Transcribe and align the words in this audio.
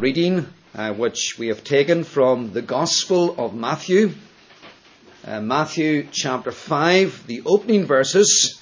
reading 0.00 0.46
uh, 0.74 0.92
which 0.92 1.38
we 1.38 1.48
have 1.48 1.62
taken 1.62 2.02
from 2.04 2.52
the 2.52 2.62
Gospel 2.62 3.34
of 3.38 3.54
Matthew, 3.54 4.12
uh, 5.24 5.40
Matthew 5.40 6.08
chapter 6.10 6.50
5, 6.50 7.26
the 7.26 7.42
opening 7.46 7.86
verses, 7.86 8.60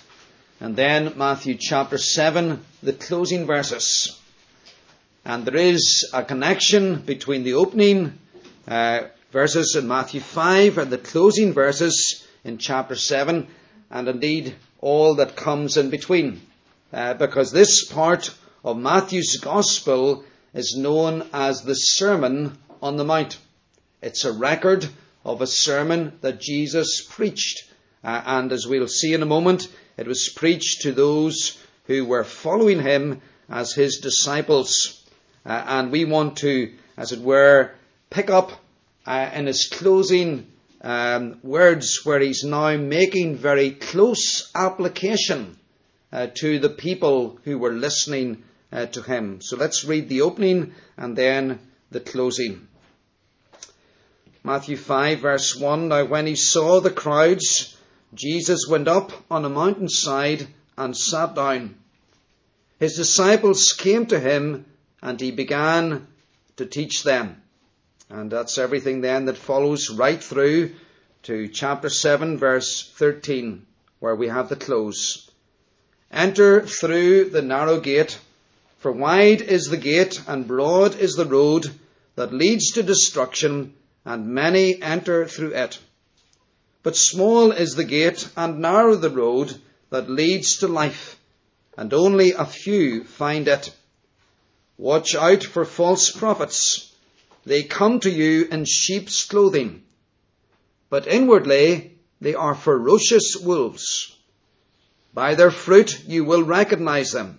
and 0.61 0.77
then 0.77 1.15
Matthew 1.17 1.57
chapter 1.59 1.97
7, 1.97 2.63
the 2.83 2.93
closing 2.93 3.47
verses. 3.47 4.21
And 5.25 5.47
there 5.47 5.57
is 5.57 6.11
a 6.13 6.23
connection 6.23 6.97
between 6.97 7.45
the 7.45 7.55
opening 7.55 8.19
uh, 8.69 9.05
verses 9.31 9.75
in 9.75 9.89
Matthew 9.89 10.21
5 10.21 10.79
and 10.79 10.91
the 10.91 10.99
closing 10.99 11.53
verses 11.55 12.27
in 12.45 12.59
chapter 12.59 12.95
7, 12.95 13.47
and 13.91 14.09
indeed 14.09 14.55
all 14.81 15.15
that 15.15 15.37
comes 15.37 15.77
in 15.79 15.89
between. 15.89 16.43
Uh, 16.93 17.15
because 17.15 17.53
this 17.53 17.91
part 17.91 18.35
of 18.65 18.77
Matthew's 18.77 19.39
Gospel 19.39 20.25
is 20.55 20.77
known 20.77 21.29
as 21.33 21.63
the 21.63 21.75
Sermon 21.75 22.59
on 22.83 22.97
the 22.97 23.05
Mount. 23.05 23.39
It's 24.03 24.25
a 24.25 24.33
record 24.33 24.89
of 25.25 25.41
a 25.41 25.47
sermon 25.47 26.19
that 26.21 26.41
Jesus 26.41 27.01
preached. 27.09 27.65
Uh, 28.05 28.21
and 28.27 28.53
as 28.53 28.67
we'll 28.67 28.89
see 28.89 29.15
in 29.15 29.23
a 29.23 29.27
moment, 29.27 29.69
it 29.97 30.07
was 30.07 30.29
preached 30.29 30.83
to 30.83 30.93
those 30.93 31.59
who 31.87 32.05
were 32.05 32.25
following 32.25 32.81
him 32.81 33.23
as 33.49 33.73
his 33.73 33.99
disciples. 33.99 35.05
Uh, 35.47 35.63
and 35.67 35.93
we 35.93 36.05
want 36.05 36.39
to, 36.39 36.73
as 36.97 37.13
it 37.13 37.21
were, 37.21 37.71
pick 38.11 38.31
up 38.31 38.53
uh, 39.07 39.31
in 39.35 39.47
his 39.47 39.69
closing 39.69 40.47
um, 40.83 41.39
words 41.43 42.05
where 42.05 42.21
he's 42.21 42.45
now 42.45 42.77
making 42.77 43.37
very 43.37 43.71
close 43.71 44.51
application 44.55 45.57
uh, 46.13 46.27
to 46.35 46.59
the 46.59 46.69
people 46.69 47.39
who 47.45 47.59
were 47.59 47.73
listening 47.73 48.43
uh, 48.73 48.87
to 48.87 49.03
him. 49.03 49.41
So 49.41 49.57
let's 49.57 49.85
read 49.85 50.09
the 50.09 50.23
opening 50.23 50.75
and 50.97 51.17
then 51.17 51.61
the 51.91 52.01
closing. 52.01 52.67
Matthew 54.43 54.77
5 54.77 55.21
verse 55.21 55.55
1. 55.55 55.89
Now 55.89 56.05
when 56.05 56.27
he 56.27 56.35
saw 56.35 56.81
the 56.81 56.91
crowds, 56.91 57.77
Jesus 58.15 58.67
went 58.69 58.89
up 58.89 59.13
on 59.31 59.45
a 59.45 59.49
mountainside 59.49 60.49
and 60.77 60.97
sat 60.97 61.35
down. 61.35 61.77
His 62.79 62.97
disciples 62.97 63.73
came 63.73 64.07
to 64.07 64.19
him 64.19 64.65
and 65.03 65.21
he 65.21 65.31
began 65.31 66.07
to 66.57 66.67
teach 66.67 67.05
them. 67.05 67.41
And 68.11 68.31
that's 68.31 68.59
everything 68.59 69.01
then 69.01 69.27
that 69.27 69.37
follows 69.37 69.91
right 69.91 70.23
through 70.23 70.75
to 71.25 71.49
chapter 71.49 71.89
7 71.89 72.39
verse 72.39 72.91
13 72.97 73.65
where 74.01 74.17
we 74.17 74.29
have 74.29 74.49
the 74.49 74.57
close. 74.57 75.31
Enter 76.11 76.67
through 76.67 77.31
the 77.31 77.43
narrow 77.43 77.81
gate 77.81 78.19
for 78.83 78.91
wide 78.91 79.41
is 79.41 79.67
the 79.67 79.77
gate 79.77 80.21
and 80.27 80.49
broad 80.49 80.99
is 80.99 81.15
the 81.15 81.25
road 81.25 81.71
that 82.17 82.35
leads 82.35 82.73
to 82.73 82.83
destruction, 82.83 83.73
and 84.05 84.27
many 84.27 84.83
enter 84.83 85.25
through 85.29 85.55
it. 85.55 85.79
But 86.83 86.97
small 86.97 87.53
is 87.53 87.77
the 87.77 87.85
gate 87.85 88.29
and 88.37 88.59
narrow 88.59 88.97
the 88.97 89.09
road 89.09 89.55
that 89.91 90.11
leads 90.11 90.57
to 90.57 90.67
life, 90.67 91.17
and 91.79 91.95
only 91.95 92.33
a 92.33 92.45
few 92.45 93.05
find 93.05 93.47
it. 93.47 93.73
Watch 94.77 95.15
out 95.15 95.45
for 95.45 95.65
false 95.65 96.11
prophets. 96.11 96.93
They 97.47 97.63
come 97.63 98.01
to 98.01 98.11
you 98.11 98.49
in 98.51 98.65
sheep's 98.65 99.25
clothing, 99.25 99.85
but 100.91 101.07
inwardly 101.07 101.99
they 102.21 102.35
are 102.35 102.57
ferocious 102.57 103.37
wolves. 103.37 104.13
By 105.15 105.37
their 105.37 105.53
fruit 105.53 106.05
you 106.05 106.25
will 106.25 106.43
recognize 106.43 107.13
them. 107.13 107.39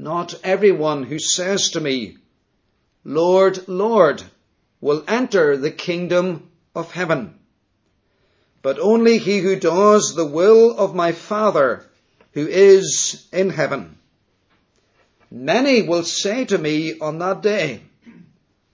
Not 0.00 0.34
everyone 0.44 1.02
who 1.02 1.18
says 1.18 1.70
to 1.70 1.80
me, 1.80 2.18
Lord, 3.04 3.66
Lord, 3.66 4.22
will 4.80 5.02
enter 5.08 5.56
the 5.56 5.72
kingdom 5.72 6.48
of 6.72 6.92
heaven, 6.92 7.34
but 8.62 8.78
only 8.78 9.18
he 9.18 9.40
who 9.40 9.56
does 9.56 10.14
the 10.14 10.24
will 10.24 10.78
of 10.78 10.94
my 10.94 11.10
Father 11.10 11.84
who 12.32 12.46
is 12.46 13.26
in 13.32 13.50
heaven. 13.50 13.98
Many 15.32 15.82
will 15.82 16.04
say 16.04 16.44
to 16.44 16.58
me 16.58 17.00
on 17.00 17.18
that 17.18 17.42
day, 17.42 17.82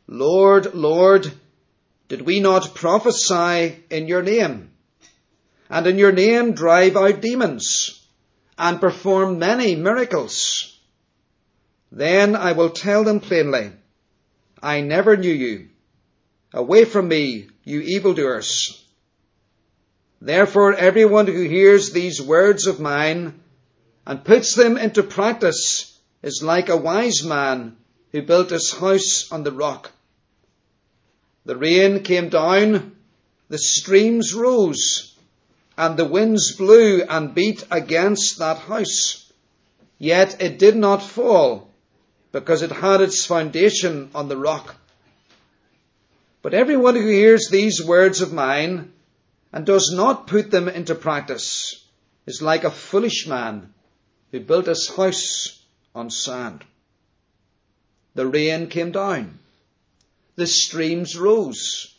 Lord, 0.06 0.74
Lord, 0.74 1.32
did 2.08 2.20
we 2.20 2.40
not 2.40 2.74
prophesy 2.74 3.82
in 3.88 4.08
your 4.08 4.22
name, 4.22 4.70
and 5.70 5.86
in 5.86 5.96
your 5.96 6.12
name 6.12 6.52
drive 6.52 6.96
out 6.96 7.22
demons, 7.22 8.06
and 8.58 8.78
perform 8.78 9.38
many 9.38 9.74
miracles? 9.74 10.73
Then 11.96 12.34
I 12.34 12.50
will 12.52 12.70
tell 12.70 13.04
them 13.04 13.20
plainly, 13.20 13.70
I 14.60 14.80
never 14.80 15.16
knew 15.16 15.32
you. 15.32 15.68
Away 16.52 16.86
from 16.86 17.06
me, 17.06 17.46
you 17.62 17.82
evildoers. 17.82 18.82
Therefore 20.20 20.74
everyone 20.74 21.28
who 21.28 21.42
hears 21.42 21.92
these 21.92 22.20
words 22.20 22.66
of 22.66 22.80
mine 22.80 23.38
and 24.04 24.24
puts 24.24 24.56
them 24.56 24.76
into 24.76 25.04
practice 25.04 25.96
is 26.20 26.42
like 26.42 26.68
a 26.68 26.76
wise 26.76 27.22
man 27.22 27.76
who 28.10 28.22
built 28.22 28.50
his 28.50 28.72
house 28.72 29.30
on 29.30 29.44
the 29.44 29.52
rock. 29.52 29.92
The 31.44 31.56
rain 31.56 32.02
came 32.02 32.28
down, 32.28 32.96
the 33.48 33.58
streams 33.58 34.34
rose, 34.34 35.14
and 35.78 35.96
the 35.96 36.04
winds 36.04 36.56
blew 36.56 37.02
and 37.02 37.36
beat 37.36 37.64
against 37.70 38.40
that 38.40 38.58
house. 38.58 39.32
Yet 39.96 40.42
it 40.42 40.58
did 40.58 40.74
not 40.74 41.00
fall 41.00 41.70
because 42.34 42.62
it 42.62 42.72
had 42.72 43.00
its 43.00 43.24
foundation 43.24 44.10
on 44.12 44.26
the 44.26 44.36
rock. 44.36 44.74
But 46.42 46.52
everyone 46.52 46.96
who 46.96 47.06
hears 47.06 47.48
these 47.48 47.80
words 47.80 48.22
of 48.22 48.32
mine 48.32 48.92
and 49.52 49.64
does 49.64 49.92
not 49.94 50.26
put 50.26 50.50
them 50.50 50.68
into 50.68 50.96
practice 50.96 51.86
is 52.26 52.42
like 52.42 52.64
a 52.64 52.72
foolish 52.72 53.28
man 53.28 53.72
who 54.32 54.40
built 54.40 54.66
his 54.66 54.88
house 54.88 55.62
on 55.94 56.10
sand. 56.10 56.64
The 58.16 58.26
rain 58.26 58.66
came 58.66 58.90
down, 58.90 59.38
the 60.34 60.48
streams 60.48 61.16
rose, 61.16 61.94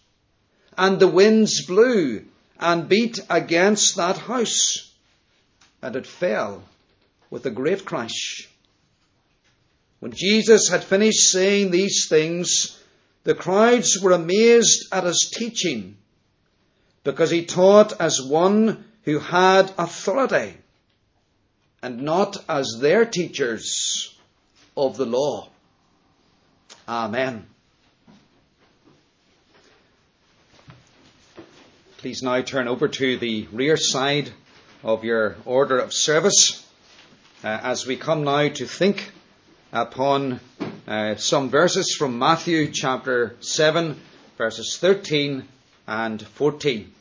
and 0.78 1.00
the 1.00 1.08
winds 1.08 1.66
blew 1.66 2.26
and 2.60 2.90
beat 2.90 3.22
against 3.30 3.96
that 3.96 4.18
house, 4.18 4.92
and 5.82 5.96
it 5.96 6.06
fell 6.06 6.62
with 7.30 7.46
a 7.46 7.52
great 7.52 7.86
crash. 7.86 8.50
When 10.06 10.14
Jesus 10.14 10.70
had 10.70 10.84
finished 10.84 11.32
saying 11.32 11.72
these 11.72 12.06
things, 12.08 12.80
the 13.24 13.34
crowds 13.34 14.00
were 14.00 14.12
amazed 14.12 14.86
at 14.92 15.04
his 15.04 15.34
teaching, 15.36 15.98
because 17.04 17.32
he 17.32 17.44
taught 17.44 18.00
as 18.00 18.22
one 18.22 18.86
who 19.06 19.18
had 19.18 19.74
authority, 19.80 20.58
and 21.82 22.04
not 22.04 22.38
as 22.48 22.78
their 22.80 23.04
teachers 23.04 24.16
of 24.78 24.96
the 24.96 25.08
law. 25.08 25.50
Amen. 26.88 27.48
Please 31.98 32.22
now 32.22 32.44
turn 32.44 32.68
over 32.68 32.88
to 32.88 33.18
the 33.18 33.48
rear 33.52 33.76
side 33.76 34.32
of 34.84 35.04
your 35.04 35.36
order 35.46 35.80
of 35.80 35.92
service 35.92 36.64
uh, 37.44 37.48
as 37.48 37.88
we 37.88 37.96
come 37.96 38.24
now 38.24 38.48
to 38.50 38.68
think 38.68 39.12
upon 39.76 40.40
uh, 40.88 41.16
some 41.16 41.50
verses 41.50 41.94
from 41.94 42.18
Matthew 42.18 42.72
chapter 42.72 43.36
7, 43.42 44.00
verses 44.38 44.78
13 44.80 45.44
and 45.86 46.22
14. 46.22 46.94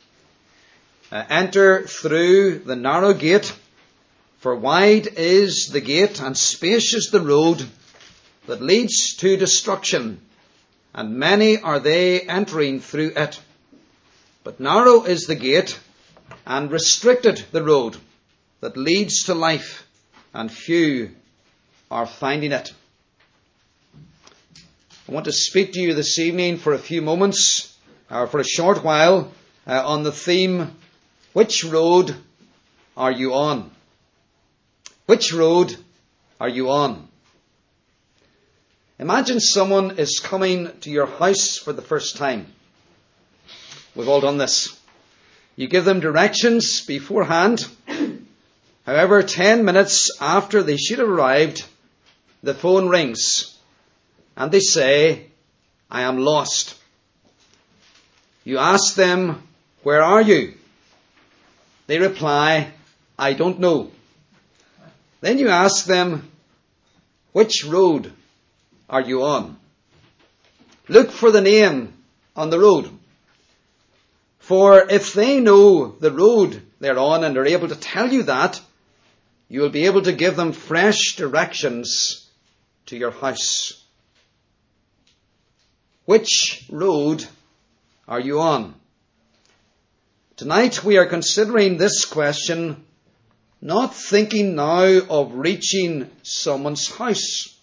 Uh, 1.12 1.24
enter 1.30 1.86
through 1.86 2.58
the 2.58 2.74
narrow 2.74 3.14
gate, 3.14 3.54
for 4.40 4.56
wide 4.56 5.06
is 5.06 5.68
the 5.68 5.80
gate 5.80 6.20
and 6.20 6.36
spacious 6.36 7.10
the 7.10 7.20
road 7.20 7.64
that 8.46 8.60
leads 8.60 9.14
to 9.18 9.36
destruction, 9.36 10.20
and 10.92 11.16
many 11.16 11.60
are 11.60 11.78
they 11.78 12.22
entering 12.22 12.80
through 12.80 13.12
it. 13.14 13.40
But 14.42 14.58
narrow 14.58 15.04
is 15.04 15.26
the 15.26 15.36
gate, 15.36 15.78
and 16.44 16.72
restricted 16.72 17.44
the 17.52 17.62
road 17.62 17.96
that 18.60 18.76
leads 18.76 19.24
to 19.24 19.34
life, 19.34 19.86
and 20.32 20.50
few 20.50 21.12
are 21.90 22.06
finding 22.06 22.52
it. 22.52 22.72
I 25.08 25.12
want 25.12 25.26
to 25.26 25.32
speak 25.32 25.72
to 25.74 25.80
you 25.80 25.94
this 25.94 26.18
evening 26.18 26.56
for 26.56 26.72
a 26.72 26.78
few 26.78 27.02
moments, 27.02 27.76
or 28.10 28.26
for 28.26 28.40
a 28.40 28.44
short 28.44 28.82
while, 28.82 29.32
uh, 29.66 29.86
on 29.86 30.02
the 30.02 30.12
theme, 30.12 30.70
Which 31.34 31.64
road 31.64 32.16
are 32.96 33.12
you 33.12 33.34
on? 33.34 33.70
Which 35.06 35.32
road 35.32 35.76
are 36.40 36.48
you 36.48 36.70
on? 36.70 37.08
Imagine 38.98 39.40
someone 39.40 39.98
is 39.98 40.20
coming 40.20 40.70
to 40.80 40.90
your 40.90 41.06
house 41.06 41.58
for 41.58 41.72
the 41.72 41.82
first 41.82 42.16
time. 42.16 42.46
We've 43.94 44.08
all 44.08 44.20
done 44.20 44.38
this. 44.38 44.78
You 45.56 45.68
give 45.68 45.84
them 45.84 46.00
directions 46.00 46.80
beforehand. 46.80 47.66
However, 48.86 49.22
10 49.22 49.64
minutes 49.64 50.10
after 50.20 50.62
they 50.62 50.76
should 50.76 50.98
have 50.98 51.08
arrived, 51.08 51.64
the 52.44 52.54
phone 52.54 52.88
rings 52.88 53.56
and 54.36 54.52
they 54.52 54.60
say, 54.60 55.26
I 55.90 56.02
am 56.02 56.18
lost. 56.18 56.76
You 58.44 58.58
ask 58.58 58.94
them, 58.94 59.42
where 59.82 60.02
are 60.02 60.20
you? 60.20 60.54
They 61.86 61.98
reply, 61.98 62.72
I 63.18 63.32
don't 63.32 63.60
know. 63.60 63.90
Then 65.22 65.38
you 65.38 65.48
ask 65.48 65.86
them, 65.86 66.30
which 67.32 67.64
road 67.64 68.12
are 68.90 69.00
you 69.00 69.24
on? 69.24 69.58
Look 70.88 71.10
for 71.10 71.30
the 71.30 71.40
name 71.40 71.94
on 72.36 72.50
the 72.50 72.60
road. 72.60 72.90
For 74.40 74.90
if 74.90 75.14
they 75.14 75.40
know 75.40 75.96
the 75.98 76.12
road 76.12 76.60
they're 76.78 76.98
on 76.98 77.24
and 77.24 77.38
are 77.38 77.46
able 77.46 77.68
to 77.68 77.76
tell 77.76 78.12
you 78.12 78.24
that, 78.24 78.60
you 79.48 79.62
will 79.62 79.70
be 79.70 79.86
able 79.86 80.02
to 80.02 80.12
give 80.12 80.36
them 80.36 80.52
fresh 80.52 81.16
directions 81.16 82.23
to 82.86 82.96
your 82.96 83.10
house. 83.10 83.84
Which 86.04 86.66
road 86.70 87.26
are 88.06 88.20
you 88.20 88.40
on? 88.40 88.74
Tonight 90.36 90.82
we 90.82 90.98
are 90.98 91.06
considering 91.06 91.76
this 91.76 92.04
question, 92.04 92.84
not 93.62 93.94
thinking 93.94 94.56
now 94.56 94.84
of 95.08 95.34
reaching 95.34 96.10
someone's 96.22 96.90
house, 96.90 97.56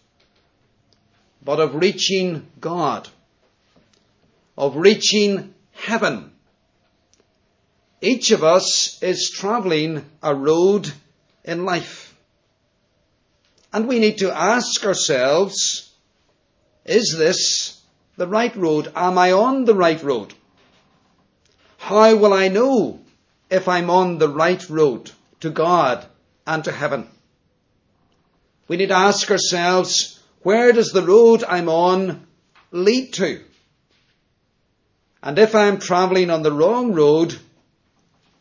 but 1.43 1.59
of 1.59 1.75
reaching 1.75 2.47
God, 2.59 3.09
of 4.57 4.75
reaching 4.77 5.53
heaven. 5.73 6.31
Each 8.01 8.31
of 8.31 8.43
us 8.43 9.03
is 9.03 9.29
travelling 9.29 10.03
a 10.23 10.33
road 10.33 10.91
in 11.43 11.65
life. 11.65 12.00
And 13.73 13.87
we 13.87 13.99
need 13.99 14.17
to 14.19 14.31
ask 14.31 14.85
ourselves, 14.85 15.91
is 16.85 17.15
this 17.17 17.81
the 18.17 18.27
right 18.27 18.55
road? 18.55 18.91
Am 18.95 19.17
I 19.17 19.31
on 19.31 19.65
the 19.65 19.75
right 19.75 20.01
road? 20.03 20.33
How 21.77 22.15
will 22.15 22.33
I 22.33 22.47
know 22.49 22.99
if 23.49 23.67
I'm 23.67 23.89
on 23.89 24.17
the 24.17 24.29
right 24.29 24.69
road 24.69 25.11
to 25.39 25.49
God 25.49 26.05
and 26.45 26.63
to 26.65 26.71
heaven? 26.71 27.07
We 28.67 28.77
need 28.77 28.89
to 28.89 28.95
ask 28.95 29.29
ourselves, 29.31 30.19
where 30.43 30.71
does 30.71 30.91
the 30.91 31.01
road 31.01 31.43
I'm 31.47 31.69
on 31.69 32.27
lead 32.71 33.13
to? 33.13 33.41
And 35.23 35.37
if 35.37 35.55
I'm 35.55 35.79
travelling 35.79 36.29
on 36.29 36.41
the 36.41 36.51
wrong 36.51 36.93
road, 36.93 37.37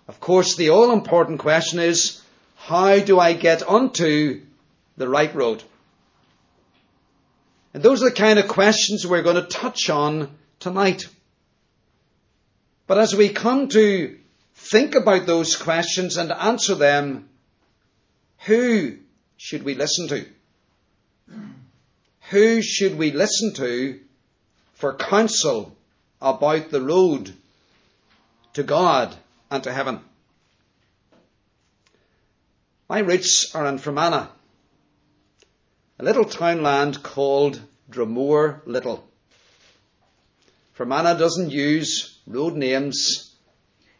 of 0.08 0.18
course 0.18 0.56
the 0.56 0.70
all 0.70 0.92
important 0.92 1.40
question 1.40 1.78
is, 1.78 2.22
how 2.56 2.98
do 2.98 3.18
I 3.18 3.32
get 3.32 3.62
onto 3.62 4.40
the 4.96 5.08
right 5.08 5.34
road? 5.34 5.62
And 7.72 7.82
those 7.82 8.02
are 8.02 8.10
the 8.10 8.16
kind 8.16 8.38
of 8.38 8.48
questions 8.48 9.06
we're 9.06 9.22
going 9.22 9.36
to 9.36 9.42
touch 9.42 9.90
on 9.90 10.30
tonight. 10.58 11.08
But 12.86 12.98
as 12.98 13.14
we 13.14 13.28
come 13.28 13.68
to 13.68 14.18
think 14.54 14.94
about 14.94 15.26
those 15.26 15.56
questions 15.56 16.16
and 16.16 16.32
answer 16.32 16.74
them, 16.74 17.28
who 18.46 18.98
should 19.36 19.62
we 19.62 19.74
listen 19.74 20.08
to? 20.08 20.26
Who 22.30 22.62
should 22.62 22.98
we 22.98 23.12
listen 23.12 23.54
to 23.54 24.00
for 24.74 24.94
counsel 24.94 25.76
about 26.20 26.70
the 26.70 26.80
road 26.80 27.32
to 28.54 28.62
God 28.62 29.14
and 29.50 29.62
to 29.64 29.72
heaven? 29.72 30.00
My 32.88 32.98
roots 32.98 33.54
are 33.54 33.66
in 33.66 33.78
Fermanagh, 33.78 34.28
a 36.00 36.02
little 36.02 36.24
townland 36.24 37.02
called 37.02 37.60
Dromore 37.90 38.62
Little. 38.64 39.06
Fermanagh 40.72 41.18
doesn't 41.18 41.50
use 41.50 42.18
road 42.26 42.54
names 42.54 43.34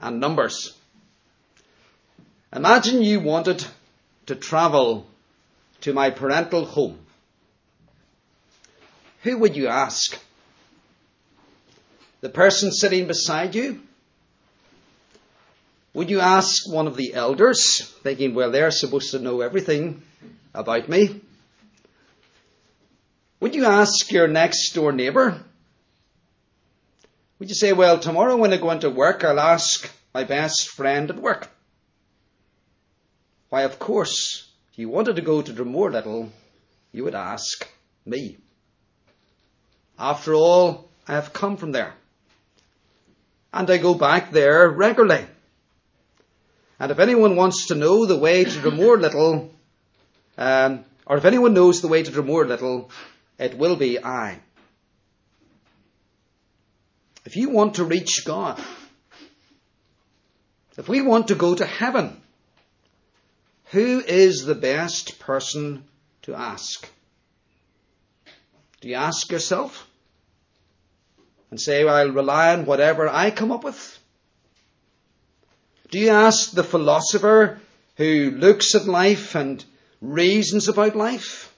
and 0.01 0.19
numbers. 0.19 0.75
Imagine 2.57 3.03
you 3.03 3.21
wanted 3.21 3.63
to 4.25 4.35
travel 4.35 5.07
to 5.83 5.93
my 5.93 6.09
parental 6.09 6.65
home. 6.65 6.99
Who 9.23 9.37
would 9.37 9.55
you 9.55 9.69
ask? 9.69 10.19
The 12.23 12.31
person 12.31 12.73
sitting 12.73 13.09
beside 13.09 13.55
you? 13.55 13.79
Would 15.93 16.09
you 16.09 16.21
ask 16.21 16.67
one 16.67 16.87
of 16.87 16.97
the 16.97 17.13
elders, 17.13 17.83
thinking, 18.03 18.35
well, 18.35 18.51
they're 18.51 18.71
supposed 18.71 19.11
to 19.11 19.19
know 19.19 19.43
everything 19.43 20.03
about 20.55 20.89
me? 20.89 21.21
Would 23.41 23.55
you 23.55 23.65
ask 23.65 24.13
your 24.13 24.29
next 24.29 24.75
door 24.75 24.93
neighbour? 24.93 25.43
Would 27.39 27.49
you 27.49 27.55
say, 27.55 27.73
well, 27.73 27.99
tomorrow 27.99 28.37
when 28.37 28.53
I 28.53 28.59
go 28.59 28.71
into 28.71 28.91
work, 28.91 29.25
I'll 29.25 29.41
ask 29.41 29.91
my 30.13 30.25
best 30.25 30.69
friend 30.69 31.09
at 31.11 31.17
work? 31.17 31.49
Why, 33.49 33.63
of 33.63 33.79
course, 33.79 34.47
if 34.71 34.79
you 34.79 34.91
wanted 34.91 35.17
to 35.17 35.23
go 35.23 35.41
to 35.41 35.53
Dromore 35.53 35.91
Little, 35.91 36.31
you 36.93 37.05
would 37.05 37.15
ask 37.15 37.67
me. 38.05 38.37
After 39.99 40.35
all, 40.35 40.91
I 41.09 41.15
have 41.15 41.33
come 41.33 41.57
from 41.57 41.73
there. 41.73 41.95
And 43.55 43.71
I 43.71 43.79
go 43.79 43.95
back 43.95 44.33
there 44.33 44.69
regularly. 44.69 45.25
And 46.79 46.93
if 46.93 46.99
anyone 46.99 47.37
wants 47.37 47.69
to 47.69 47.75
know 47.75 48.05
the 48.05 48.19
way 48.19 48.45
to 48.45 48.51
Dromore 48.51 49.01
Little, 49.01 49.51
um, 50.37 50.85
or 51.07 51.17
if 51.17 51.25
anyone 51.25 51.55
knows 51.55 51.81
the 51.81 51.89
way 51.89 52.03
to 52.03 52.11
Dromore 52.11 52.47
Little, 52.47 52.91
it 53.41 53.57
will 53.57 53.75
be 53.75 53.99
I. 53.99 54.39
If 57.25 57.37
you 57.37 57.49
want 57.49 57.77
to 57.77 57.85
reach 57.85 58.25
God, 58.27 58.63
if 60.77 60.89
we 60.89 61.01
want 61.01 61.29
to 61.29 61.35
go 61.35 61.55
to 61.55 61.65
heaven, 61.65 62.21
who 63.71 64.01
is 64.01 64.45
the 64.45 64.55
best 64.55 65.19
person 65.19 65.85
to 66.23 66.35
ask? 66.35 66.87
Do 68.81 68.89
you 68.89 68.97
ask 68.97 69.31
yourself 69.33 69.89
and 71.51 71.61
say, 71.61 71.87
I'll 71.87 72.11
rely 72.11 72.53
on 72.53 72.67
whatever 72.67 73.09
I 73.09 73.31
come 73.31 73.53
up 73.53 73.65
with? 73.65 73.99
Do 75.91 75.99
you 75.99 76.11
ask 76.11 76.53
the 76.53 76.65
philosopher 76.65 77.59
who 77.97 78.33
looks 78.33 78.75
at 78.75 78.87
life 78.87 79.35
and 79.35 79.65
reasons 80.01 80.69
about 80.69 80.95
life? 80.95 81.50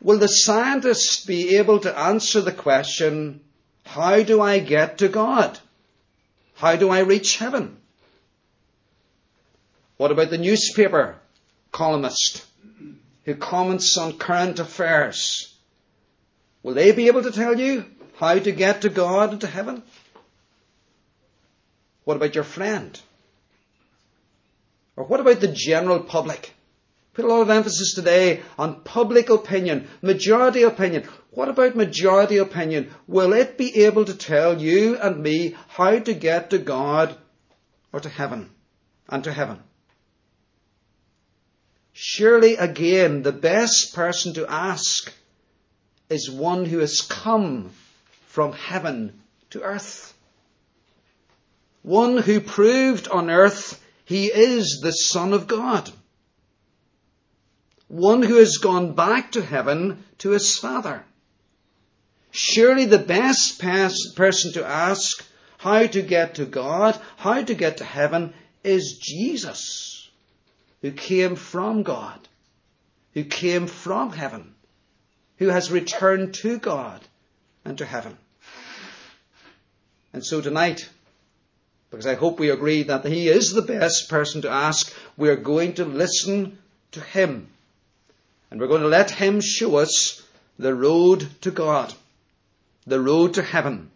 Will 0.00 0.18
the 0.18 0.28
scientist 0.28 1.26
be 1.26 1.56
able 1.56 1.80
to 1.80 1.98
answer 1.98 2.40
the 2.40 2.52
question, 2.52 3.40
how 3.84 4.22
do 4.22 4.40
I 4.40 4.58
get 4.58 4.98
to 4.98 5.08
God? 5.08 5.58
How 6.54 6.76
do 6.76 6.90
I 6.90 7.00
reach 7.00 7.36
heaven? 7.36 7.78
What 9.96 10.10
about 10.10 10.30
the 10.30 10.38
newspaper 10.38 11.16
columnist 11.72 12.44
who 13.24 13.34
comments 13.34 13.96
on 13.96 14.18
current 14.18 14.58
affairs? 14.58 15.54
Will 16.62 16.74
they 16.74 16.92
be 16.92 17.06
able 17.06 17.22
to 17.22 17.30
tell 17.30 17.58
you 17.58 17.84
how 18.16 18.38
to 18.38 18.52
get 18.52 18.82
to 18.82 18.88
God 18.88 19.32
and 19.32 19.40
to 19.40 19.46
heaven? 19.46 19.82
What 22.04 22.16
about 22.16 22.34
your 22.34 22.44
friend? 22.44 22.98
Or 24.96 25.04
what 25.04 25.20
about 25.20 25.40
the 25.40 25.48
general 25.48 26.00
public? 26.00 26.55
Put 27.16 27.24
a 27.24 27.28
lot 27.28 27.42
of 27.42 27.50
emphasis 27.50 27.94
today 27.94 28.42
on 28.56 28.82
public 28.82 29.28
opinion, 29.30 29.88
majority 30.02 30.62
opinion. 30.62 31.08
What 31.30 31.48
about 31.48 31.74
majority 31.74 32.36
opinion? 32.36 32.94
Will 33.08 33.32
it 33.32 33.58
be 33.58 33.84
able 33.84 34.04
to 34.04 34.14
tell 34.14 34.60
you 34.62 34.96
and 34.96 35.22
me 35.22 35.56
how 35.66 35.98
to 35.98 36.14
get 36.14 36.50
to 36.50 36.58
God 36.58 37.16
or 37.92 37.98
to 37.98 38.08
heaven 38.08 38.50
and 39.08 39.24
to 39.24 39.32
heaven? 39.32 39.58
Surely 41.92 42.54
again, 42.56 43.22
the 43.22 43.32
best 43.32 43.94
person 43.94 44.34
to 44.34 44.46
ask 44.46 45.12
is 46.08 46.30
one 46.30 46.66
who 46.66 46.78
has 46.78 47.00
come 47.00 47.70
from 48.28 48.52
heaven 48.52 49.18
to 49.50 49.62
earth 49.62 50.12
one 51.86 52.18
who 52.18 52.40
proved 52.40 53.06
on 53.06 53.30
earth 53.30 53.80
he 54.04 54.26
is 54.26 54.80
the 54.82 54.90
Son 54.90 55.32
of 55.32 55.46
God. 55.46 55.90
One 57.88 58.22
who 58.22 58.36
has 58.36 58.56
gone 58.56 58.94
back 58.94 59.32
to 59.32 59.42
heaven 59.42 60.04
to 60.18 60.30
his 60.30 60.56
Father. 60.56 61.04
Surely 62.30 62.84
the 62.84 62.98
best 62.98 63.58
person 63.58 64.52
to 64.52 64.66
ask 64.66 65.24
how 65.58 65.86
to 65.86 66.02
get 66.02 66.34
to 66.34 66.44
God, 66.44 67.00
how 67.16 67.42
to 67.42 67.54
get 67.54 67.78
to 67.78 67.84
heaven, 67.84 68.34
is 68.62 68.98
Jesus, 68.98 70.10
who 70.82 70.90
came 70.90 71.36
from 71.36 71.82
God, 71.82 72.28
who 73.14 73.24
came 73.24 73.66
from 73.66 74.12
heaven, 74.12 74.54
who 75.38 75.48
has 75.48 75.70
returned 75.70 76.34
to 76.34 76.58
God 76.58 77.00
and 77.64 77.78
to 77.78 77.86
heaven. 77.86 78.18
And 80.12 80.24
so 80.24 80.40
tonight, 80.40 80.88
because 81.90 82.06
I 82.06 82.14
hope 82.14 82.38
we 82.38 82.50
agree 82.50 82.82
that 82.82 83.04
he 83.04 83.28
is 83.28 83.52
the 83.52 83.62
best 83.62 84.10
person 84.10 84.42
to 84.42 84.50
ask, 84.50 84.92
we 85.16 85.28
are 85.28 85.36
going 85.36 85.74
to 85.74 85.84
listen 85.84 86.58
to 86.92 87.00
him. 87.00 87.48
And 88.50 88.60
we're 88.60 88.68
going 88.68 88.82
to 88.82 88.88
let 88.88 89.10
him 89.10 89.40
show 89.40 89.76
us 89.76 90.22
the 90.58 90.74
road 90.74 91.28
to 91.42 91.50
God, 91.50 91.92
the 92.86 93.00
road 93.00 93.34
to 93.34 93.42
heaven. 93.42 93.90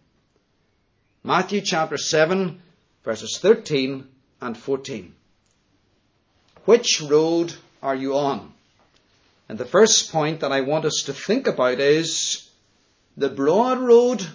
Matthew 1.23 1.61
chapter 1.61 1.97
7, 1.97 2.61
verses 3.05 3.39
13 3.41 4.07
and 4.41 4.57
14. 4.57 5.15
Which 6.65 7.01
road 7.01 7.55
are 7.83 7.95
you 7.95 8.17
on? 8.17 8.53
And 9.49 9.59
the 9.59 9.65
first 9.65 10.13
point 10.13 10.41
that 10.41 10.53
I 10.53 10.61
want 10.61 10.85
us 10.85 11.03
to 11.07 11.13
think 11.13 11.47
about 11.47 11.81
is 11.81 12.49
the 13.17 13.29
broad 13.29 13.79
road 13.79 14.27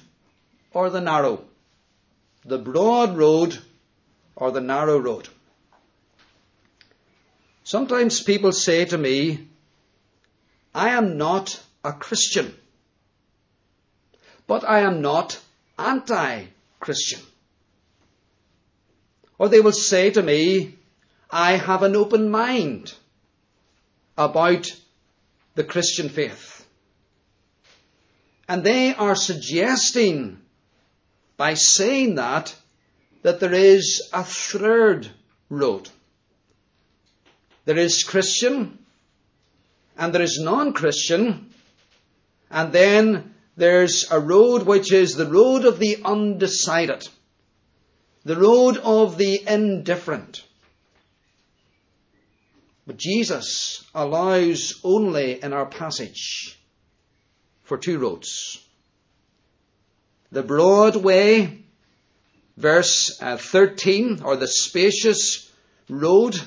or 0.74 0.90
the 0.90 1.02
narrow? 1.02 1.44
The 2.44 2.58
broad 2.58 3.18
road 3.18 3.58
or 4.36 4.52
the 4.52 4.62
narrow 4.62 4.98
road? 4.98 5.30
Sometimes 7.64 8.22
people 8.22 8.52
say 8.52 8.86
to 8.86 8.98
me, 8.98 9.48
I 10.76 10.90
am 10.90 11.18
not 11.18 11.64
a 11.86 11.94
Christian, 11.94 12.54
but 14.46 14.66
I 14.66 14.82
am 14.82 15.02
not 15.02 15.40
anti-Christian. 15.80 17.22
Or 19.38 19.48
they 19.48 19.62
will 19.62 19.72
say 19.72 20.10
to 20.12 20.22
me, 20.22 20.76
I 21.32 21.54
have 21.54 21.82
an 21.82 21.96
open 21.96 22.30
mind 22.30 22.94
about 24.18 24.76
the 25.56 25.64
Christian 25.64 26.10
faith. 26.10 26.68
And 28.50 28.62
they 28.62 28.94
are 28.94 29.16
suggesting 29.16 30.42
by 31.38 31.54
saying 31.54 32.16
that, 32.16 32.54
that 33.22 33.40
there 33.40 33.54
is 33.54 34.10
a 34.12 34.26
third 34.26 35.10
road. 35.50 35.90
There 37.64 37.78
is 37.78 38.04
Christian 38.04 38.85
and 39.98 40.14
there 40.14 40.22
is 40.22 40.40
non-Christian 40.42 41.50
and 42.52 42.72
then 42.74 43.34
there's 43.58 44.12
a 44.12 44.20
road 44.20 44.64
which 44.64 44.92
is 44.92 45.16
the 45.16 45.26
road 45.28 45.66
of 45.66 45.80
the 45.80 45.98
undecided 46.04 47.08
the 48.26 48.36
road 48.36 48.78
of 48.78 49.18
the 49.18 49.42
indifferent. 49.48 50.44
But 52.88 52.98
Jesus 52.98 53.86
allows 53.94 54.82
only 54.84 55.42
in 55.42 55.54
our 55.54 55.68
passage 55.68 56.60
for 57.64 57.78
two 57.78 58.00
roads. 58.00 58.62
The 60.32 60.44
broad 60.44 60.96
way, 60.96 61.66
verse 62.58 63.22
uh, 63.22 63.38
13, 63.38 64.22
or 64.24 64.36
the 64.36 64.48
spacious 64.48 65.52
road, 65.88 66.40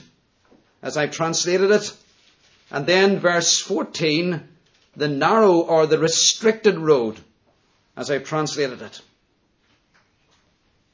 as 0.83 0.97
I 0.97 1.07
translated 1.07 1.71
it, 1.71 1.93
and 2.71 2.87
then 2.87 3.19
verse 3.19 3.61
14, 3.61 4.47
the 4.97 5.09
narrow 5.09 5.61
or 5.61 5.87
the 5.87 5.99
restricted 5.99 6.77
road, 6.77 7.19
as 7.97 8.11
I 8.11 8.19
translated 8.19 8.83
it. 8.83 9.01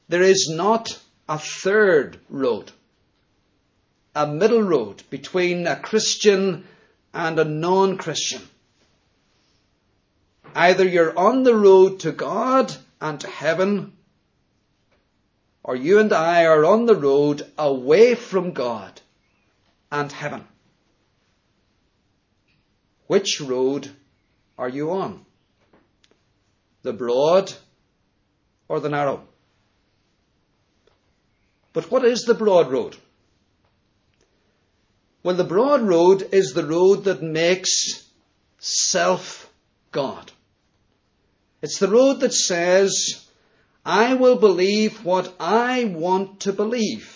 There 0.07 0.21
is 0.21 0.49
not 0.49 0.99
a 1.27 1.39
third 1.39 2.19
road, 2.29 2.71
a 4.15 4.27
middle 4.27 4.61
road 4.61 5.03
between 5.09 5.67
a 5.67 5.75
Christian 5.75 6.65
and 7.13 7.39
a 7.39 7.45
non-Christian. 7.45 8.41
Either 10.53 10.87
you're 10.87 11.17
on 11.17 11.43
the 11.43 11.55
road 11.55 11.99
to 12.01 12.11
God 12.11 12.73
and 13.01 13.19
to 13.19 13.27
heaven, 13.27 13.91
or 15.63 15.75
you 15.75 15.99
and 15.99 16.13
I 16.13 16.45
are 16.45 16.63
on 16.63 16.85
the 16.85 16.95
road 16.95 17.41
away 17.57 18.15
from 18.15 18.53
God 18.53 19.01
and 19.91 20.11
heaven. 20.11 20.47
Which 23.07 23.41
road 23.41 23.89
are 24.57 24.69
you 24.69 24.91
on? 24.91 25.25
The 26.81 26.93
broad 26.93 27.53
or 28.67 28.79
the 28.79 28.89
narrow? 28.89 29.27
But 31.73 31.91
what 31.91 32.05
is 32.05 32.23
the 32.23 32.33
broad 32.33 32.71
road? 32.71 32.95
Well, 35.23 35.35
the 35.35 35.43
broad 35.43 35.81
road 35.81 36.29
is 36.31 36.53
the 36.53 36.65
road 36.65 37.05
that 37.05 37.21
makes 37.21 38.07
self 38.59 39.51
God. 39.91 40.31
It's 41.61 41.79
the 41.79 41.87
road 41.87 42.19
that 42.19 42.33
says, 42.33 43.27
I 43.83 44.13
will 44.13 44.37
believe 44.37 45.03
what 45.03 45.33
I 45.39 45.85
want 45.85 46.41
to 46.41 46.53
believe. 46.53 47.11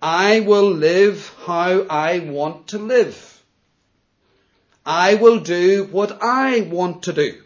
I 0.00 0.40
will 0.40 0.70
live 0.70 1.32
how 1.46 1.82
I 1.88 2.18
want 2.18 2.68
to 2.68 2.78
live. 2.78 3.31
I 4.84 5.14
will 5.14 5.40
do 5.40 5.84
what 5.84 6.18
I 6.22 6.60
want 6.60 7.04
to 7.04 7.12
do. 7.12 7.42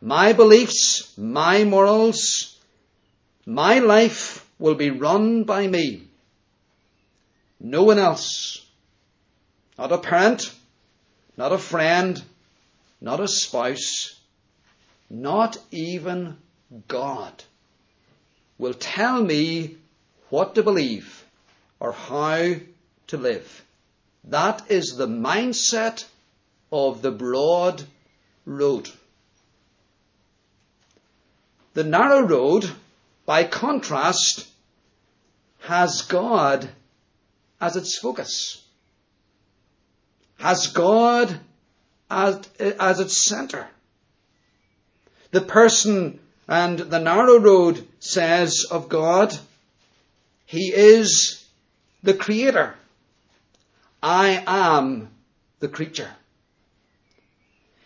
My 0.00 0.32
beliefs, 0.32 1.16
my 1.18 1.64
morals, 1.64 2.58
my 3.44 3.80
life 3.80 4.46
will 4.58 4.74
be 4.74 4.90
run 4.90 5.44
by 5.44 5.66
me. 5.66 6.08
No 7.60 7.82
one 7.84 7.98
else. 7.98 8.64
Not 9.78 9.92
a 9.92 9.98
parent, 9.98 10.54
not 11.36 11.52
a 11.52 11.58
friend, 11.58 12.22
not 13.00 13.20
a 13.20 13.28
spouse, 13.28 14.18
not 15.10 15.58
even 15.70 16.36
God 16.86 17.44
will 18.60 18.74
tell 18.74 19.24
me 19.24 19.76
what 20.28 20.54
to 20.54 20.62
believe 20.62 21.24
or 21.80 21.92
how 21.92 22.54
to 23.08 23.16
live. 23.16 23.64
That 24.24 24.70
is 24.70 24.96
the 24.96 25.08
mindset 25.08 26.04
of 26.70 27.02
the 27.02 27.10
broad 27.10 27.82
road. 28.44 28.90
The 31.74 31.84
narrow 31.84 32.20
road 32.20 32.70
by 33.26 33.44
contrast, 33.44 34.46
has 35.60 36.02
God 36.02 36.68
as 37.60 37.76
its 37.76 37.98
focus, 37.98 38.62
has 40.38 40.68
God 40.68 41.38
as, 42.10 42.48
as 42.58 42.98
its 42.98 43.16
center. 43.16 43.68
The 45.30 45.42
person 45.42 46.18
and 46.48 46.78
the 46.78 46.98
narrow 46.98 47.38
road 47.38 47.86
says 48.00 48.66
of 48.68 48.88
God, 48.88 49.38
He 50.46 50.72
is 50.74 51.44
the 52.02 52.14
creator. 52.14 52.74
I 54.02 54.42
am 54.46 55.10
the 55.58 55.68
creature. 55.68 56.10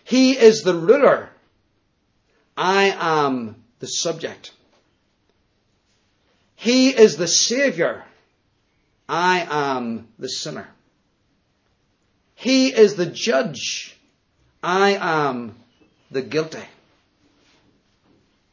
He 0.04 0.38
is 0.38 0.62
the 0.62 0.75
ruler. 0.75 1.30
I 2.56 2.94
am 2.99 3.56
the 3.80 3.87
subject. 3.87 4.52
He 6.54 6.90
is 6.90 7.16
the 7.16 7.26
Savior. 7.26 8.04
I 9.09 9.47
am 9.50 10.09
the 10.18 10.28
sinner. 10.28 10.68
He 12.35 12.68
is 12.68 12.94
the 12.94 13.06
judge. 13.06 13.97
I 14.62 14.97
am 15.00 15.56
the 16.11 16.23
guilty. 16.23 16.62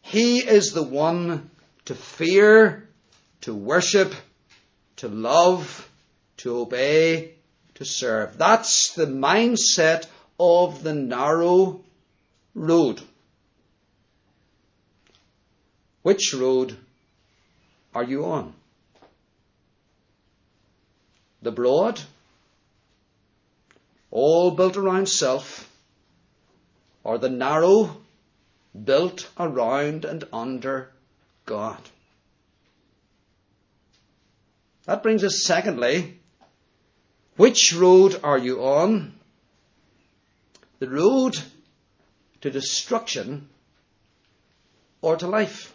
He 0.02 0.40
is 0.40 0.72
the 0.72 0.84
one 0.84 1.50
to 1.86 1.96
fear, 1.96 2.90
to 3.42 3.54
worship, 3.54 4.14
to 4.98 5.08
love, 5.08 5.90
to 6.38 6.58
obey, 6.58 7.36
to 7.82 7.86
serve. 7.86 8.38
That's 8.38 8.94
the 8.94 9.08
mindset 9.08 10.06
of 10.40 10.84
the 10.84 10.94
narrow 10.94 11.82
road. 12.54 13.02
Which 16.04 16.34
road 16.36 16.78
are 17.96 18.04
you 18.04 18.26
on? 18.26 18.54
The 21.42 21.52
broad, 21.52 22.00
all 24.12 24.52
built 24.52 24.78
around 24.78 25.10
self, 25.10 25.68
or 27.04 27.18
the 27.18 27.30
narrow, 27.30 27.98
built 28.86 29.28
around 29.40 30.06
and 30.06 30.24
under 30.32 30.92
God? 31.48 31.82
That 34.86 35.02
brings 35.02 35.24
us 35.24 35.44
secondly, 35.44 36.21
which 37.42 37.74
road 37.74 38.20
are 38.22 38.38
you 38.38 38.64
on? 38.64 39.12
The 40.78 40.88
road 40.88 41.40
to 42.42 42.52
destruction 42.52 43.50
or 45.02 45.16
to 45.16 45.26
life. 45.26 45.74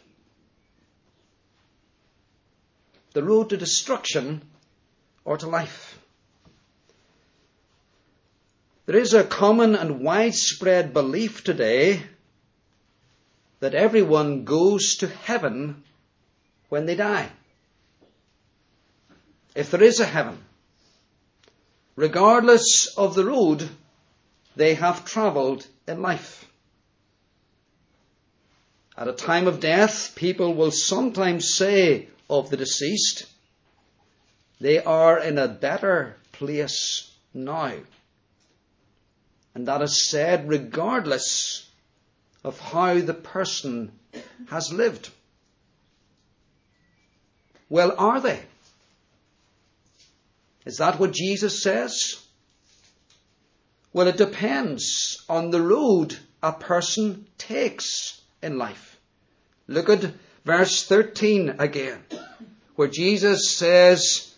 The 3.14 3.25
road 3.25 3.50
to 3.50 3.56
destruction 3.56 4.42
or 5.25 5.38
to 5.38 5.49
life. 5.49 5.99
There 8.85 9.00
is 9.00 9.12
a 9.12 9.25
common 9.25 9.75
and 9.75 9.99
widespread 9.99 10.94
belief 10.94 11.42
today 11.42 12.04
that 13.58 13.75
everyone 13.75 14.44
goes 14.44 14.99
to 14.99 15.08
heaven 15.08 15.82
when 16.68 16.87
they 16.87 16.94
die. 16.94 17.28
If 19.56 19.73
there 19.73 19.82
is 19.82 19.99
a 19.99 20.06
heaven, 20.06 20.38
regardless 21.97 22.95
of 22.97 23.15
the 23.15 23.25
road 23.25 23.69
they 24.55 24.75
have 24.75 25.05
travelled 25.05 25.67
in 25.88 26.00
life. 26.00 26.47
At 28.97 29.09
a 29.09 29.12
time 29.12 29.47
of 29.47 29.61
death, 29.61 30.15
people 30.15 30.55
will 30.55 30.71
sometimes 30.71 31.53
say 31.53 32.09
of 32.31 32.49
the 32.49 32.57
deceased, 32.57 33.26
they 34.59 34.83
are 34.83 35.19
in 35.19 35.37
a 35.37 35.49
better 35.49 36.17
place 36.33 37.11
now. 37.35 37.75
And 39.55 39.69
that 39.69 39.83
is 39.83 40.09
said 40.09 40.49
regardless 40.49 41.69
of 42.43 42.59
how 42.59 43.00
the 43.00 43.15
person 43.15 43.93
has 44.49 44.73
lived. 44.73 45.11
Well, 47.69 47.95
are 47.99 48.21
they? 48.21 48.43
Is 50.66 50.78
that 50.78 50.99
what 50.99 51.12
Jesus 51.12 51.62
says? 51.62 52.16
Well, 53.92 54.08
it 54.08 54.16
depends 54.16 55.25
on 55.28 55.50
the 55.50 55.62
road 55.62 56.18
a 56.42 56.52
person 56.52 57.28
takes 57.38 58.20
in 58.42 58.58
life. 58.58 58.99
Look 59.68 59.88
at 59.88 60.12
verse 60.44 60.85
13 60.85 61.56
again, 61.61 62.02
where 62.75 62.88
Jesus 62.88 63.56
says, 63.56 64.35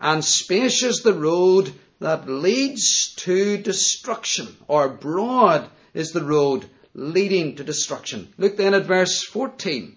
And 0.00 0.24
spacious 0.24 1.02
the 1.02 1.12
road 1.12 1.72
that 2.00 2.28
leads 2.28 3.14
to 3.16 3.58
destruction, 3.58 4.56
or 4.68 4.88
broad 4.88 5.68
is 5.92 6.12
the 6.12 6.24
road 6.24 6.68
leading 6.94 7.56
to 7.56 7.64
destruction. 7.64 8.32
Look 8.38 8.56
then 8.56 8.72
at 8.72 8.86
verse 8.86 9.22
14. 9.22 9.96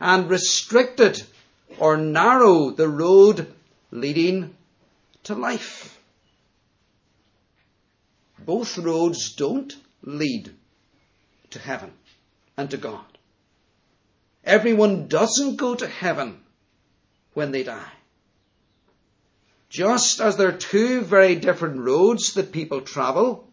And 0.00 0.28
restricted 0.28 1.22
or 1.78 1.96
narrow 1.96 2.70
the 2.70 2.88
road 2.88 3.46
leading 3.92 4.56
to 5.24 5.34
life. 5.34 5.98
Both 8.38 8.78
roads 8.78 9.34
don't 9.34 9.74
lead 10.02 10.50
to 11.50 11.58
heaven 11.58 11.92
and 12.56 12.70
to 12.70 12.76
God. 12.76 13.04
Everyone 14.44 15.06
doesn't 15.06 15.56
go 15.56 15.74
to 15.74 15.86
heaven 15.86 16.40
when 17.34 17.52
they 17.52 17.62
die. 17.62 17.92
Just 19.70 20.20
as 20.20 20.36
there 20.36 20.48
are 20.48 20.58
two 20.58 21.00
very 21.00 21.36
different 21.36 21.78
roads 21.78 22.34
that 22.34 22.52
people 22.52 22.80
travel, 22.80 23.48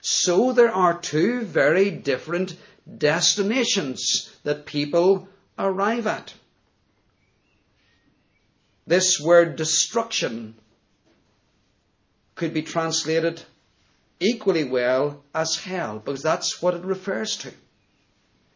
so 0.00 0.52
there 0.52 0.72
are 0.72 0.98
two 0.98 1.40
very 1.40 1.90
different 1.90 2.56
destinations 2.96 4.30
that 4.44 4.64
people 4.64 5.28
arrive 5.58 6.06
at. 6.06 6.32
This 8.86 9.20
word 9.20 9.56
destruction 9.56 10.54
could 12.34 12.54
be 12.54 12.62
translated 12.62 13.42
equally 14.20 14.64
well 14.64 15.22
as 15.34 15.56
hell, 15.56 15.98
because 15.98 16.22
that's 16.22 16.62
what 16.62 16.74
it 16.74 16.84
refers 16.84 17.36
to. 17.38 17.52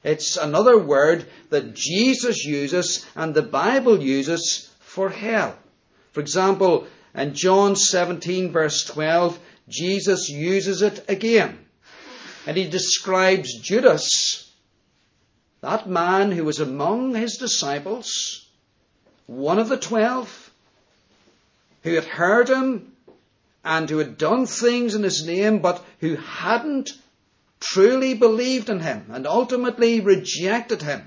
It's 0.02 0.36
another 0.36 0.78
word 0.78 1.26
that 1.50 1.74
Jesus 1.74 2.44
uses 2.44 3.04
and 3.14 3.34
the 3.34 3.42
Bible 3.42 4.00
uses 4.00 4.70
for 4.78 5.10
hell. 5.10 5.58
For 6.12 6.20
example, 6.20 6.86
in 7.14 7.34
John 7.34 7.76
17 7.76 8.50
verse 8.52 8.84
12, 8.84 9.38
Jesus 9.68 10.28
uses 10.28 10.82
it 10.82 11.04
again. 11.08 11.58
And 12.46 12.56
he 12.56 12.68
describes 12.68 13.58
Judas, 13.58 14.50
that 15.60 15.88
man 15.88 16.32
who 16.32 16.44
was 16.44 16.60
among 16.60 17.14
his 17.14 17.36
disciples, 17.36 18.48
one 19.30 19.60
of 19.60 19.68
the 19.68 19.76
twelve, 19.76 20.50
who 21.84 21.94
had 21.94 22.04
heard 22.04 22.48
him 22.48 22.92
and 23.64 23.88
who 23.88 23.98
had 23.98 24.18
done 24.18 24.44
things 24.44 24.96
in 24.96 25.04
his 25.04 25.24
name, 25.24 25.60
but 25.60 25.84
who 26.00 26.16
hadn't 26.16 26.90
truly 27.60 28.14
believed 28.14 28.68
in 28.68 28.80
him 28.80 29.06
and 29.10 29.28
ultimately 29.28 30.00
rejected 30.00 30.82
him. 30.82 31.06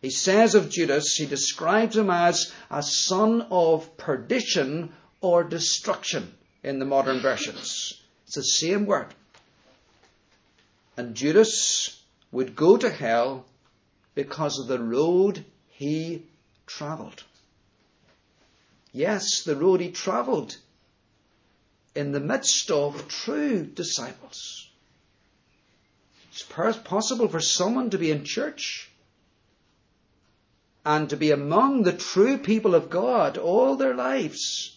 He 0.00 0.10
says 0.10 0.54
of 0.54 0.70
Judas, 0.70 1.16
he 1.16 1.26
describes 1.26 1.96
him 1.96 2.10
as 2.10 2.52
a 2.70 2.80
son 2.80 3.48
of 3.50 3.96
perdition 3.96 4.92
or 5.20 5.42
destruction 5.42 6.32
in 6.62 6.78
the 6.78 6.84
modern 6.84 7.18
versions. 7.18 8.00
It's 8.26 8.36
the 8.36 8.44
same 8.44 8.86
word. 8.86 9.08
And 10.96 11.16
Judas 11.16 12.00
would 12.30 12.54
go 12.54 12.76
to 12.76 12.88
hell 12.88 13.46
because 14.14 14.60
of 14.60 14.68
the 14.68 14.78
road 14.78 15.44
he 15.70 16.22
travelled. 16.66 17.24
Yes, 18.92 19.42
the 19.42 19.56
road 19.56 19.80
he 19.80 19.90
travelled 19.90 20.56
in 21.94 22.12
the 22.12 22.20
midst 22.20 22.70
of 22.70 23.08
true 23.08 23.64
disciples. 23.64 24.68
It's 26.30 26.42
possible 26.42 27.28
for 27.28 27.40
someone 27.40 27.90
to 27.90 27.98
be 27.98 28.10
in 28.10 28.24
church 28.24 28.90
and 30.84 31.08
to 31.10 31.16
be 31.16 31.30
among 31.30 31.82
the 31.82 31.92
true 31.92 32.38
people 32.38 32.74
of 32.74 32.90
God 32.90 33.38
all 33.38 33.76
their 33.76 33.94
lives, 33.94 34.76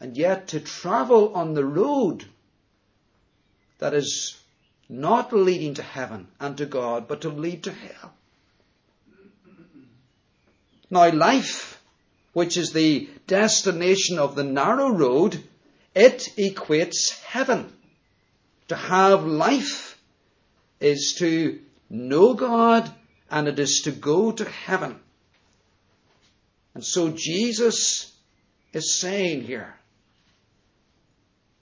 and 0.00 0.16
yet 0.16 0.48
to 0.48 0.60
travel 0.60 1.34
on 1.34 1.54
the 1.54 1.64
road 1.64 2.24
that 3.78 3.94
is 3.94 4.36
not 4.88 5.32
leading 5.32 5.74
to 5.74 5.82
heaven 5.82 6.28
and 6.40 6.56
to 6.56 6.66
God, 6.66 7.06
but 7.08 7.20
to 7.22 7.28
lead 7.28 7.64
to 7.64 7.72
hell. 7.72 8.14
Now, 10.90 11.12
life, 11.12 11.77
which 12.32 12.56
is 12.56 12.72
the 12.72 13.08
destination 13.26 14.18
of 14.18 14.34
the 14.34 14.44
narrow 14.44 14.90
road, 14.90 15.42
it 15.94 16.28
equates 16.36 17.20
heaven. 17.22 17.72
To 18.68 18.76
have 18.76 19.24
life 19.24 19.98
is 20.80 21.16
to 21.18 21.60
know 21.90 22.34
God 22.34 22.90
and 23.30 23.48
it 23.48 23.58
is 23.58 23.82
to 23.84 23.90
go 23.90 24.32
to 24.32 24.44
heaven. 24.44 25.00
And 26.74 26.84
so 26.84 27.08
Jesus 27.10 28.12
is 28.72 28.94
saying 28.94 29.42
here, 29.42 29.74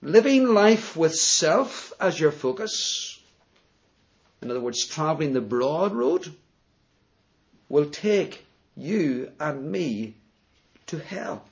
living 0.03 0.47
life 0.47 0.97
with 0.97 1.15
self 1.15 1.93
as 1.99 2.21
your 2.21 2.33
focus, 2.33 3.19
in 4.43 4.51
other 4.51 4.61
words, 4.61 4.85
traveling 4.85 5.33
the 5.33 5.41
broad 5.41 5.93
road, 5.95 6.35
will 7.69 7.87
take 7.87 8.45
you 8.77 9.33
and 9.41 9.71
me 9.71 10.15
to 10.87 10.99
hell. 10.99 11.45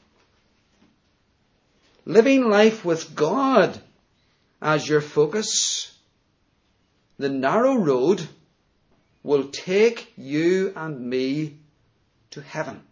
Living 2.04 2.48
life 2.48 2.84
with 2.84 3.14
God 3.14 3.80
as 4.60 4.88
your 4.88 5.00
focus, 5.00 5.96
the 7.18 7.28
narrow 7.28 7.76
road 7.76 8.26
will 9.22 9.48
take 9.48 10.12
you 10.16 10.72
and 10.76 11.00
me 11.08 11.56
to 12.30 12.42
heaven. 12.42 12.82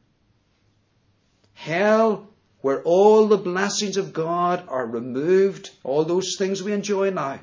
Hell, 1.55 2.27
where 2.63 2.83
all 2.83 3.27
the 3.27 3.37
blessings 3.37 3.97
of 3.97 4.13
God 4.13 4.65
are 4.69 4.87
removed, 4.87 5.71
all 5.85 6.05
those 6.05 6.37
things 6.39 6.63
we 6.63 6.73
enjoy 6.73 7.11
now, 7.11 7.41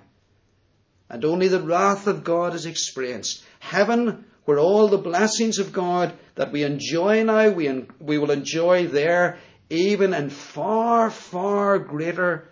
and 1.09 1.23
only 1.25 1.47
the 1.47 1.61
wrath 1.61 2.07
of 2.07 2.23
God 2.23 2.55
is 2.55 2.65
experienced. 2.65 3.43
Heaven, 3.59 4.25
where 4.49 4.57
all 4.57 4.87
the 4.87 4.97
blessings 4.97 5.59
of 5.59 5.71
God 5.71 6.11
that 6.33 6.51
we 6.51 6.63
enjoy 6.63 7.23
now, 7.23 7.51
we, 7.51 7.69
we 7.99 8.17
will 8.17 8.31
enjoy 8.31 8.87
there 8.87 9.37
even 9.69 10.11
in 10.11 10.31
far, 10.31 11.11
far 11.11 11.77
greater 11.77 12.49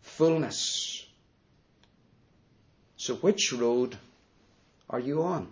fullness. 0.00 1.04
So, 2.96 3.16
which 3.16 3.52
road 3.52 3.98
are 4.88 5.00
you 5.00 5.24
on? 5.24 5.48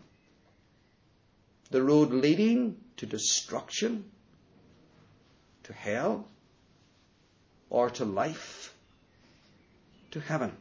The 1.73 1.83
road 1.83 2.13
leading 2.13 2.77
to 2.99 3.07
destruction, 3.07 4.05
to 5.65 5.73
hell, 5.73 6.29
or 7.71 7.91
to 7.91 8.05
life, 8.05 8.73
to 10.13 10.21
heaven? 10.21 10.57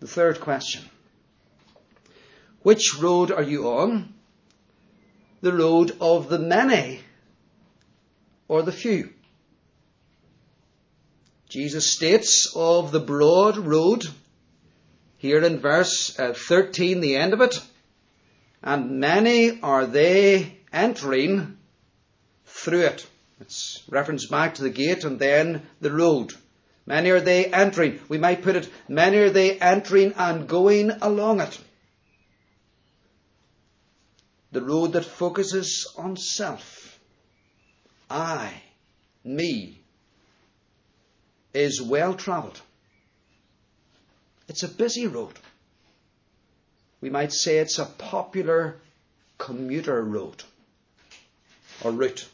The 0.00 0.06
third 0.06 0.42
question 0.42 0.84
Which 2.68 2.98
road 3.00 3.32
are 3.32 3.42
you 3.54 3.70
on? 3.70 4.12
the 5.40 5.52
road 5.52 5.96
of 6.00 6.28
the 6.28 6.38
many 6.38 7.00
or 8.46 8.62
the 8.62 8.72
few. 8.72 9.10
Jesus 11.48 11.90
states 11.90 12.52
of 12.54 12.92
the 12.92 13.00
broad 13.00 13.56
road, 13.56 14.06
here 15.16 15.42
in 15.42 15.60
verse 15.60 16.18
uh, 16.18 16.34
13, 16.34 17.00
the 17.00 17.16
end 17.16 17.32
of 17.32 17.40
it, 17.40 17.58
and 18.62 19.00
many 19.00 19.60
are 19.62 19.86
they 19.86 20.58
entering 20.72 21.56
through 22.44 22.82
it. 22.82 23.06
It's 23.40 23.82
reference 23.88 24.26
back 24.26 24.56
to 24.56 24.62
the 24.62 24.70
gate 24.70 25.04
and 25.04 25.18
then 25.18 25.62
the 25.80 25.92
road. 25.92 26.34
Many 26.84 27.10
are 27.10 27.20
they 27.20 27.46
entering. 27.46 28.00
We 28.08 28.18
might 28.18 28.42
put 28.42 28.56
it, 28.56 28.68
many 28.88 29.18
are 29.18 29.30
they 29.30 29.58
entering 29.58 30.12
and 30.16 30.48
going 30.48 30.90
along 30.90 31.40
it. 31.40 31.58
The 34.52 34.62
road 34.62 34.92
that 34.92 35.04
focuses 35.04 35.92
on 35.96 36.16
self. 36.16 36.98
I, 38.10 38.62
me, 39.22 39.80
is 41.52 41.82
well 41.82 42.14
travelled. 42.14 42.60
It's 44.48 44.62
a 44.62 44.68
busy 44.68 45.06
road. 45.06 45.34
We 47.00 47.10
might 47.10 47.32
say 47.32 47.58
it's 47.58 47.78
a 47.78 47.84
popular 47.84 48.80
commuter 49.36 50.02
road 50.02 50.42
or 51.84 51.92
route. 51.92 52.26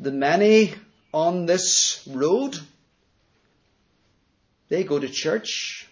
The 0.00 0.12
many 0.12 0.74
on 1.12 1.46
this 1.46 2.06
road, 2.06 2.58
they 4.68 4.84
go 4.84 4.98
to 4.98 5.08
church, 5.08 5.88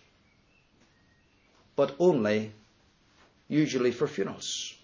but 1.74 1.94
only 1.98 2.52
usually 3.48 3.92
for 3.92 4.06
funerals. 4.06 4.74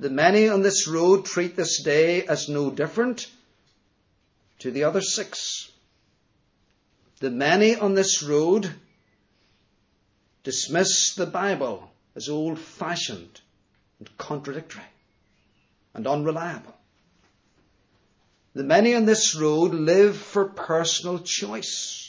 The 0.00 0.10
many 0.10 0.48
on 0.48 0.62
this 0.62 0.86
road 0.86 1.24
treat 1.24 1.56
this 1.56 1.82
day 1.82 2.24
as 2.24 2.48
no 2.48 2.70
different 2.70 3.26
to 4.60 4.70
the 4.70 4.84
other 4.84 5.00
six. 5.00 5.70
The 7.20 7.30
many 7.30 7.74
on 7.74 7.94
this 7.94 8.22
road 8.22 8.72
dismiss 10.44 11.14
the 11.14 11.26
Bible 11.26 11.90
as 12.14 12.28
old 12.28 12.58
fashioned 12.58 13.40
and 13.98 14.16
contradictory 14.18 14.84
and 15.94 16.06
unreliable. 16.06 16.74
The 18.54 18.64
many 18.64 18.94
on 18.94 19.04
this 19.04 19.34
road 19.34 19.74
live 19.74 20.16
for 20.16 20.44
personal 20.44 21.18
choice. 21.18 22.07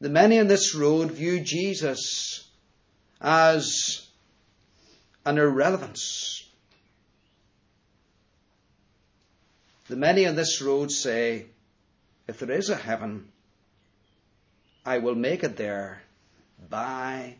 The 0.00 0.08
many 0.08 0.38
on 0.38 0.46
this 0.46 0.74
road 0.74 1.10
view 1.10 1.40
Jesus 1.40 2.48
as 3.20 4.06
an 5.26 5.38
irrelevance. 5.38 6.48
The 9.88 9.96
many 9.96 10.26
on 10.26 10.36
this 10.36 10.62
road 10.62 10.92
say, 10.92 11.46
if 12.28 12.38
there 12.38 12.52
is 12.52 12.68
a 12.68 12.76
heaven, 12.76 13.32
I 14.84 14.98
will 14.98 15.14
make 15.14 15.42
it 15.42 15.56
there 15.56 16.02
by 16.70 17.36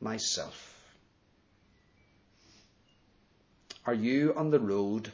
myself. 0.00 0.74
Are 3.86 3.94
you 3.94 4.34
on 4.36 4.50
the 4.50 4.60
road 4.60 5.10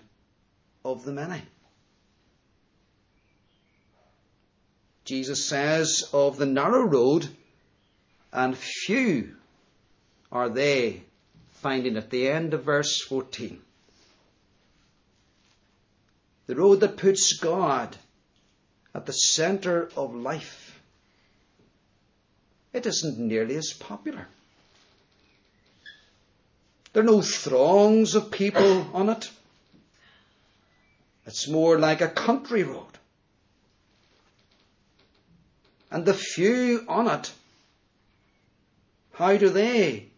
of 0.84 1.04
the 1.04 1.12
many? 1.12 1.42
Jesus 5.04 5.44
says 5.44 6.08
of 6.12 6.38
the 6.38 6.46
narrow 6.46 6.82
road, 6.82 7.28
and 8.32 8.56
few 8.56 9.36
are 10.32 10.48
they 10.48 11.02
finding 11.52 11.96
at 11.96 12.10
the 12.10 12.28
end 12.28 12.54
of 12.54 12.64
verse 12.64 13.00
14. 13.02 13.60
The 16.46 16.56
road 16.56 16.80
that 16.80 16.96
puts 16.96 17.38
God 17.38 17.96
at 18.94 19.06
the 19.06 19.12
center 19.12 19.90
of 19.96 20.14
life. 20.14 20.80
It 22.72 22.86
isn't 22.86 23.18
nearly 23.18 23.56
as 23.56 23.72
popular. 23.72 24.26
There 26.92 27.02
are 27.02 27.06
no 27.06 27.22
throngs 27.22 28.14
of 28.14 28.30
people 28.30 28.88
on 28.94 29.08
it. 29.08 29.30
It's 31.26 31.48
more 31.48 31.78
like 31.78 32.00
a 32.00 32.08
country 32.08 32.62
road. 32.62 32.93
And 35.94 36.04
the 36.04 36.12
few 36.12 36.85
on 36.88 37.07
it, 37.07 37.30
how 39.12 39.37
do 39.37 39.48
they 39.48 40.09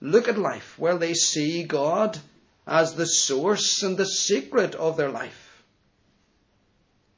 look 0.00 0.28
at 0.28 0.38
life? 0.38 0.78
Well, 0.78 0.98
they 0.98 1.14
see 1.14 1.64
God 1.64 2.16
as 2.64 2.94
the 2.94 3.06
source 3.06 3.82
and 3.82 3.96
the 3.96 4.06
secret 4.06 4.76
of 4.76 4.96
their 4.96 5.08
life. 5.10 5.64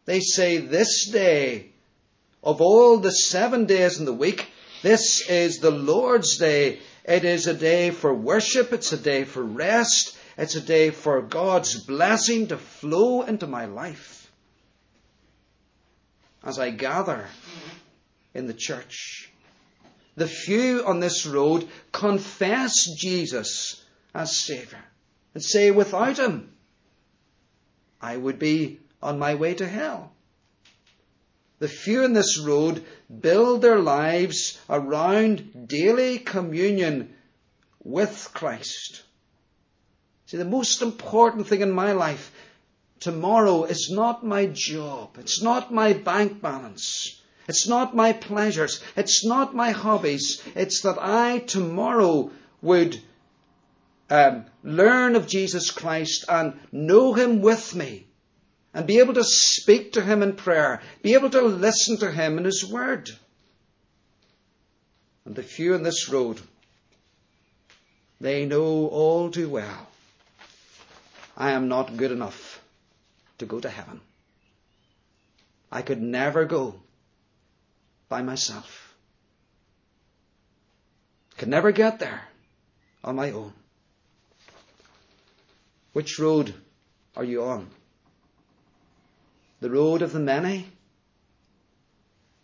They 0.07 0.21
say 0.21 0.57
this 0.57 1.11
day, 1.11 1.73
of 2.43 2.63
all 2.63 2.97
the 2.97 3.13
seven 3.13 3.67
days 3.67 3.99
in 3.99 4.07
the 4.07 4.15
week, 4.15 4.47
this 4.81 5.29
is 5.29 5.59
the 5.59 5.71
Lord's 5.71 6.39
day. 6.39 6.79
It 7.05 7.27
is 7.27 7.47
a 7.47 7.53
day 7.53 7.91
for 7.91 8.15
worship. 8.15 8.73
It's 8.73 8.95
a 8.95 8.97
day 8.97 9.25
for 9.25 9.43
rest. 9.43 10.17
It's 10.39 10.55
a 10.55 10.63
day 10.63 10.93
for 10.93 11.21
God's 11.21 11.79
blessing 11.85 12.47
to 12.47 12.57
flow 12.57 13.21
into 13.21 13.47
my 13.47 13.67
life. 13.67 14.33
As 16.43 16.59
I 16.59 16.71
gather 16.71 17.27
in 18.39 18.47
the 18.47 18.55
church, 18.55 19.31
the 20.17 20.27
few 20.27 20.85
on 20.87 21.01
this 21.01 21.27
road 21.27 21.69
confess 21.93 22.87
Jesus 22.97 23.85
as 24.15 24.37
Saviour 24.37 24.83
and 25.35 25.43
say, 25.43 25.71
without 25.71 26.19
Him, 26.19 26.53
I 28.01 28.17
would 28.17 28.39
be 28.39 28.81
on 29.03 29.19
my 29.19 29.35
way 29.35 29.55
to 29.55 29.69
hell. 29.69 30.13
The 31.59 31.69
few 31.69 32.05
in 32.05 32.13
this 32.13 32.39
road 32.39 32.85
build 33.21 33.63
their 33.63 33.81
lives 33.81 34.59
around 34.71 35.67
daily 35.69 36.19
communion 36.19 37.15
with 37.83 38.31
Christ. 38.33 39.03
See, 40.27 40.37
the 40.37 40.45
most 40.45 40.83
important 40.83 41.49
thing 41.49 41.61
in 41.61 41.73
my 41.73 41.93
life 41.93 42.33
tomorrow 43.01 43.65
is 43.65 43.91
not 43.91 44.25
my 44.25 44.47
job. 44.47 45.17
It's 45.19 45.43
not 45.43 45.73
my 45.73 45.95
bank 45.95 46.41
balance. 46.41 47.18
It's 47.49 47.67
not 47.67 47.97
my 47.97 48.13
pleasures. 48.13 48.83
It's 48.95 49.25
not 49.25 49.55
my 49.55 49.71
hobbies. 49.71 50.43
It's 50.55 50.83
that 50.83 50.99
I 51.01 51.39
tomorrow 51.39 52.31
would 52.61 53.01
um, 54.11 54.45
learn 54.63 55.17
of 55.17 55.27
Jesus 55.27 55.71
Christ 55.71 56.27
and 56.29 56.61
know 56.71 57.15
Him 57.15 57.41
with 57.41 57.75
me 57.75 58.07
and 58.75 58.87
be 58.87 58.99
able 58.99 59.15
to 59.15 59.25
speak 59.25 59.95
to 59.95 60.03
Him 60.03 60.23
in 60.23 60.37
prayer, 60.37 60.83
be 61.03 61.15
able 61.15 61.31
to 61.31 61.41
listen 61.41 61.97
to 61.99 62.13
Him 62.13 62.37
in 62.37 62.45
His 62.45 62.65
Word. 62.65 63.11
And 65.25 65.35
the 65.35 65.43
few 65.43 65.75
in 65.75 65.83
this 65.83 66.09
road, 66.11 66.41
they 68.21 68.45
know 68.45 68.89
all 68.89 69.31
too 69.31 69.49
well 69.49 69.89
I 71.37 71.53
am 71.53 71.69
not 71.69 71.97
good 71.97 72.11
enough 72.11 72.61
to 73.39 73.47
go 73.47 73.61
to 73.61 73.71
heaven. 73.71 74.01
I 75.71 75.83
could 75.83 76.03
never 76.03 76.45
go 76.45 76.75
by 78.09 78.23
myself. 78.23 78.95
Could 81.37 81.49
never 81.49 81.73
get 81.73 81.99
there 81.99 82.23
on 83.05 83.17
my 83.17 83.31
own. 83.31 83.53
Which 85.93 86.19
road 86.19 86.55
are 87.17 87.25
you 87.25 87.45
on? 87.45 87.69
The 89.61 89.71
road 89.71 90.03
of 90.03 90.13
the 90.13 90.21
many 90.21 90.67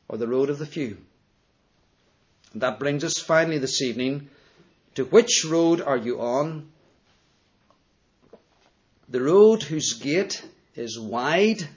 or 0.09 0.19
the 0.19 0.29
road 0.29 0.51
of 0.51 0.59
the 0.59 0.67
few? 0.67 0.99
And 2.53 2.63
that 2.63 2.79
brings 2.79 3.05
us 3.05 3.19
finally 3.19 3.59
this 3.59 3.83
evening 3.83 4.29
to 4.95 5.05
which 5.05 5.45
road 5.49 5.81
are 5.81 5.97
you 5.97 6.21
on? 6.21 6.71
The 9.09 9.21
road 9.21 9.63
whose 9.63 9.95
gate 9.95 10.43
is 10.77 10.99
wide, 10.99 11.69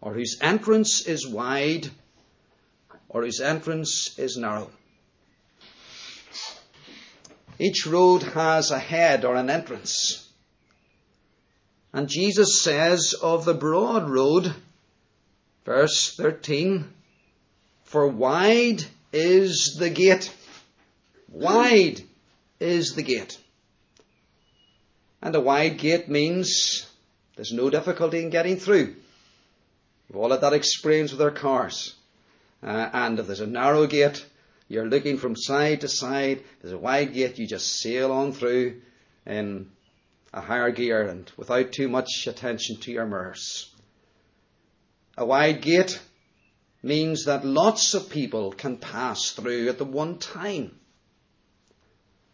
or 0.00 0.14
whose 0.14 0.38
entrance 0.40 1.06
is 1.06 1.26
wide, 1.26 1.90
or 3.10 3.24
whose 3.24 3.40
entrance 3.40 4.18
is 4.18 4.36
narrow. 4.36 4.70
Each 7.58 7.86
road 7.86 8.22
has 8.22 8.70
a 8.70 8.78
head 8.78 9.24
or 9.24 9.34
an 9.34 9.50
entrance. 9.50 10.26
And 11.92 12.08
Jesus 12.08 12.62
says 12.62 13.14
of 13.20 13.44
the 13.44 13.52
broad 13.52 14.08
road, 14.08 14.54
verse 15.64 16.14
13, 16.16 16.88
for 17.82 18.06
wide 18.06 18.84
is 19.12 19.76
the 19.78 19.90
gate. 19.90 20.32
Wide 21.28 22.00
is 22.60 22.94
the 22.94 23.02
gate. 23.02 23.36
And 25.20 25.34
a 25.34 25.40
wide 25.40 25.78
gate 25.78 26.08
means 26.08 26.86
there's 27.34 27.52
no 27.52 27.70
difficulty 27.70 28.22
in 28.22 28.30
getting 28.30 28.56
through. 28.56 28.94
We've 30.08 30.16
all 30.16 30.30
had 30.30 30.42
that 30.42 30.52
experience 30.52 31.10
with 31.10 31.20
our 31.20 31.30
cars. 31.32 31.94
Uh, 32.62 32.90
and 32.92 33.18
if 33.18 33.26
there's 33.26 33.40
a 33.40 33.46
narrow 33.46 33.86
gate, 33.86 34.24
you're 34.68 34.88
looking 34.88 35.18
from 35.18 35.34
side 35.36 35.80
to 35.80 35.88
side. 35.88 36.42
There's 36.60 36.74
a 36.74 36.78
wide 36.78 37.14
gate, 37.14 37.38
you 37.38 37.46
just 37.46 37.80
sail 37.80 38.12
on 38.12 38.32
through 38.32 38.80
in 39.26 39.70
a 40.32 40.40
higher 40.40 40.70
gear 40.70 41.02
and 41.02 41.30
without 41.36 41.72
too 41.72 41.88
much 41.88 42.26
attention 42.26 42.76
to 42.76 42.92
your 42.92 43.06
mirrors. 43.06 43.74
A 45.16 45.24
wide 45.24 45.60
gate 45.60 46.00
means 46.82 47.24
that 47.24 47.44
lots 47.44 47.94
of 47.94 48.10
people 48.10 48.52
can 48.52 48.76
pass 48.76 49.32
through 49.32 49.68
at 49.68 49.78
the 49.78 49.84
one 49.84 50.18
time. 50.18 50.78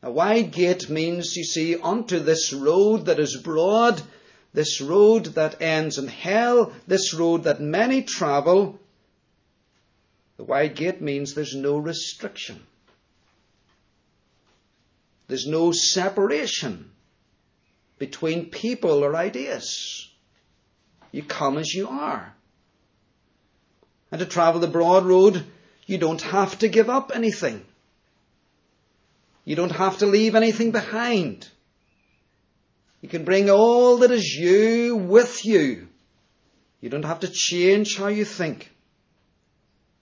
A 0.03 0.11
wide 0.11 0.53
gate 0.53 0.89
means, 0.89 1.35
you 1.37 1.45
see, 1.45 1.77
onto 1.77 2.21
this 2.21 2.53
road 2.53 3.07
that 3.07 3.19
is 3.19 3.37
broad, 3.43 4.01
this 4.53 4.81
road 4.81 5.25
that 5.35 5.61
ends 5.61 5.99
in 5.99 6.07
hell, 6.07 6.73
this 6.87 7.13
road 7.13 7.45
that 7.45 7.61
many 7.61 8.03
travel. 8.03 8.79
The 10.37 10.45
wide 10.45 10.75
gate 10.75 11.01
means 11.01 11.35
there's 11.35 11.55
no 11.55 11.79
restriction. 11.79 12.63
There's 15.29 15.47
no 15.47 15.73
separation 15.73 16.91
between 17.99 18.51
people 18.51 19.05
or 19.05 19.17
ideas. 19.17 20.09
You 21.11 21.23
come 21.23 21.57
as 21.59 21.73
you 21.73 21.89
are. 21.89 22.35
And 24.13 24.21
to 24.21 24.27
travel 24.27 24.61
the 24.61 24.69
broad 24.69 25.05
road, 25.05 25.45
you 25.87 25.99
don't 25.99 26.23
have 26.23 26.59
to 26.59 26.69
give 26.69 26.91
up 26.91 27.13
anything. 27.15 27.65
You 29.45 29.57
don't 29.57 29.73
have 29.73 29.99
to 29.99 30.07
leave 30.07 30.35
anything 30.35 30.73
behind. 30.73 31.49
You 33.01 33.09
can 33.09 33.25
bring 33.25 33.49
all 33.49 33.99
that 33.99 34.11
is 34.11 34.25
you 34.35 34.97
with 34.97 35.45
you. 35.45 35.89
You 36.81 36.91
don't 36.91 37.05
have 37.05 37.21
to 37.21 37.29
change 37.29 37.97
how 37.97 38.09
you 38.09 38.25
think. 38.25 38.76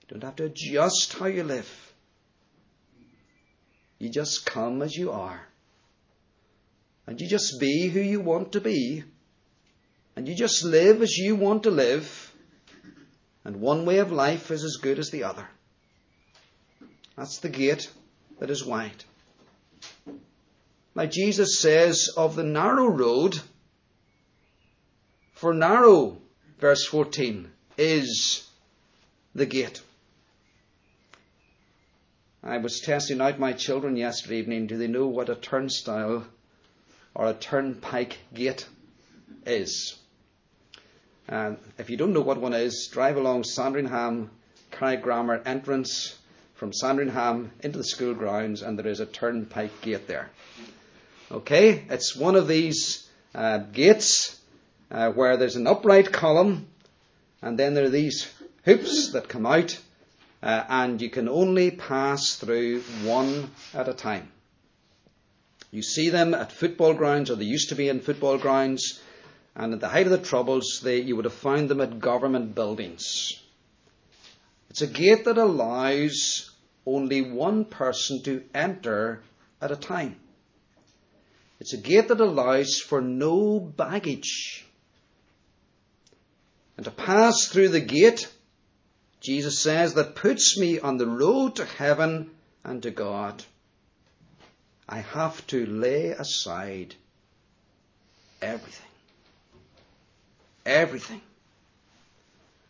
You 0.07 0.17
don't 0.17 0.23
have 0.23 0.35
to 0.35 0.45
adjust 0.45 1.13
how 1.13 1.25
you 1.25 1.43
live. 1.43 1.93
You 3.97 4.09
just 4.09 4.45
come 4.45 4.81
as 4.81 4.95
you 4.95 5.11
are. 5.11 5.41
And 7.07 7.19
you 7.19 7.27
just 7.27 7.59
be 7.59 7.87
who 7.87 7.99
you 7.99 8.19
want 8.19 8.51
to 8.53 8.61
be. 8.61 9.03
And 10.15 10.27
you 10.27 10.35
just 10.35 10.63
live 10.63 11.01
as 11.01 11.17
you 11.17 11.35
want 11.35 11.63
to 11.63 11.71
live. 11.71 12.33
And 13.43 13.61
one 13.61 13.85
way 13.85 13.97
of 13.97 14.11
life 14.11 14.51
is 14.51 14.63
as 14.63 14.77
good 14.81 14.99
as 14.99 15.09
the 15.09 15.23
other. 15.23 15.47
That's 17.15 17.39
the 17.39 17.49
gate 17.49 17.91
that 18.39 18.49
is 18.49 18.65
wide. 18.65 19.03
Now, 20.95 21.05
Jesus 21.05 21.59
says 21.59 22.09
of 22.15 22.35
the 22.35 22.43
narrow 22.43 22.87
road, 22.87 23.39
for 25.33 25.53
narrow, 25.53 26.17
verse 26.59 26.85
14, 26.85 27.51
is 27.77 28.47
the 29.33 29.45
gate. 29.45 29.81
I 32.47 32.59
was 32.59 32.79
testing 32.79 33.21
out 33.21 33.39
my 33.39 33.53
children 33.53 33.97
yesterday 33.97 34.37
evening. 34.37 34.67
Do 34.67 34.77
they 34.77 34.85
know 34.85 35.07
what 35.07 35.29
a 35.29 35.35
turnstile 35.35 36.27
or 37.15 37.27
a 37.27 37.33
turnpike 37.33 38.19
gate 38.35 38.67
is? 39.47 39.97
And 41.27 41.57
if 41.79 41.89
you 41.89 41.97
don't 41.97 42.13
know 42.13 42.21
what 42.21 42.39
one 42.39 42.53
is, 42.53 42.87
drive 42.91 43.17
along 43.17 43.45
Sandringham, 43.45 44.29
Carrick 44.69 45.01
Grammar 45.01 45.41
entrance 45.43 46.19
from 46.53 46.71
Sandringham 46.71 47.49
into 47.61 47.79
the 47.79 47.83
school 47.83 48.13
grounds, 48.13 48.61
and 48.61 48.77
there 48.77 48.87
is 48.87 48.99
a 48.99 49.07
turnpike 49.07 49.81
gate 49.81 50.07
there. 50.07 50.29
Okay, 51.31 51.83
it's 51.89 52.15
one 52.15 52.35
of 52.35 52.47
these 52.47 53.09
uh, 53.33 53.57
gates 53.57 54.39
uh, 54.91 55.09
where 55.09 55.35
there's 55.35 55.55
an 55.55 55.65
upright 55.65 56.11
column, 56.11 56.67
and 57.41 57.57
then 57.57 57.73
there 57.73 57.85
are 57.85 57.89
these 57.89 58.31
hoops 58.65 59.13
that 59.13 59.29
come 59.29 59.47
out 59.47 59.79
uh, 60.41 60.63
and 60.69 61.01
you 61.01 61.09
can 61.09 61.27
only 61.27 61.71
pass 61.71 62.35
through 62.35 62.81
one 63.03 63.49
at 63.73 63.89
a 63.89 63.93
time. 63.93 64.31
You 65.71 65.81
see 65.81 66.09
them 66.09 66.33
at 66.33 66.51
football 66.51 66.93
grounds, 66.93 67.29
or 67.29 67.35
they 67.35 67.45
used 67.45 67.69
to 67.69 67.75
be 67.75 67.89
in 67.89 67.99
football 67.99 68.37
grounds, 68.37 69.01
and 69.55 69.73
at 69.73 69.79
the 69.79 69.89
height 69.89 70.05
of 70.05 70.11
the 70.11 70.17
Troubles, 70.17 70.81
they, 70.83 70.99
you 71.01 71.15
would 71.15 71.25
have 71.25 71.33
found 71.33 71.69
them 71.69 71.81
at 71.81 71.99
government 71.99 72.55
buildings. 72.55 73.41
It's 74.69 74.81
a 74.81 74.87
gate 74.87 75.25
that 75.25 75.37
allows 75.37 76.51
only 76.85 77.21
one 77.21 77.65
person 77.65 78.21
to 78.23 78.43
enter 78.53 79.21
at 79.61 79.71
a 79.71 79.75
time. 79.75 80.17
It's 81.59 81.73
a 81.73 81.77
gate 81.77 82.09
that 82.09 82.19
allows 82.19 82.79
for 82.79 83.01
no 83.01 83.59
baggage. 83.59 84.65
And 86.77 86.83
to 86.85 86.91
pass 86.91 87.47
through 87.47 87.69
the 87.69 87.79
gate, 87.79 88.31
Jesus 89.21 89.59
says, 89.59 89.93
that 89.95 90.15
puts 90.15 90.57
me 90.57 90.79
on 90.79 90.97
the 90.97 91.07
road 91.07 91.55
to 91.55 91.65
heaven 91.65 92.29
and 92.63 92.83
to 92.83 92.91
God. 92.91 93.43
I 94.87 94.99
have 94.99 95.45
to 95.47 95.65
lay 95.65 96.09
aside 96.09 96.95
everything. 98.41 98.91
Everything. 100.65 101.21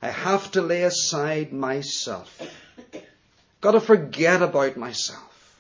I 0.01 0.09
have 0.09 0.51
to 0.51 0.61
lay 0.61 0.83
aside 0.83 1.51
myself. 1.51 2.41
Got 3.61 3.71
to 3.71 3.81
forget 3.81 4.41
about 4.41 4.77
myself. 4.77 5.59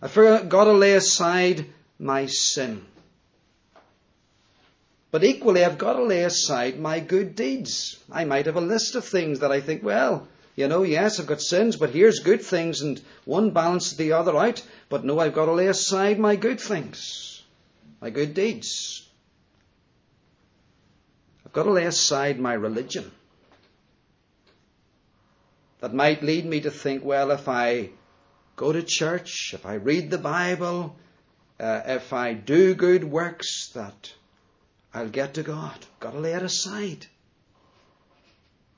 I've 0.00 0.14
got 0.14 0.64
to 0.64 0.72
lay 0.72 0.94
aside 0.94 1.66
my 1.98 2.26
sin. 2.26 2.84
But 5.14 5.22
equally, 5.22 5.64
I've 5.64 5.78
got 5.78 5.92
to 5.92 6.02
lay 6.02 6.24
aside 6.24 6.80
my 6.80 6.98
good 6.98 7.36
deeds. 7.36 8.02
I 8.10 8.24
might 8.24 8.46
have 8.46 8.56
a 8.56 8.60
list 8.60 8.96
of 8.96 9.04
things 9.04 9.38
that 9.38 9.52
I 9.52 9.60
think, 9.60 9.84
well, 9.84 10.26
you 10.56 10.66
know, 10.66 10.82
yes, 10.82 11.20
I've 11.20 11.28
got 11.28 11.40
sins, 11.40 11.76
but 11.76 11.90
here's 11.90 12.18
good 12.18 12.42
things, 12.42 12.80
and 12.80 13.00
one 13.24 13.52
balances 13.52 13.96
the 13.96 14.10
other 14.10 14.36
out. 14.36 14.66
But 14.88 15.04
no, 15.04 15.20
I've 15.20 15.32
got 15.32 15.44
to 15.44 15.52
lay 15.52 15.68
aside 15.68 16.18
my 16.18 16.34
good 16.34 16.58
things, 16.58 17.44
my 18.00 18.10
good 18.10 18.34
deeds. 18.34 19.08
I've 21.46 21.52
got 21.52 21.62
to 21.62 21.70
lay 21.70 21.84
aside 21.84 22.40
my 22.40 22.54
religion. 22.54 23.12
That 25.78 25.94
might 25.94 26.24
lead 26.24 26.44
me 26.44 26.62
to 26.62 26.72
think, 26.72 27.04
well, 27.04 27.30
if 27.30 27.48
I 27.48 27.90
go 28.56 28.72
to 28.72 28.82
church, 28.82 29.52
if 29.54 29.64
I 29.64 29.74
read 29.74 30.10
the 30.10 30.18
Bible, 30.18 30.96
uh, 31.60 31.82
if 31.86 32.12
I 32.12 32.32
do 32.32 32.74
good 32.74 33.04
works, 33.04 33.68
that 33.74 34.12
I'll 34.94 35.08
get 35.08 35.34
to 35.34 35.42
God. 35.42 35.74
Got 35.98 36.12
to 36.12 36.20
lay 36.20 36.34
it 36.34 36.42
aside. 36.42 37.06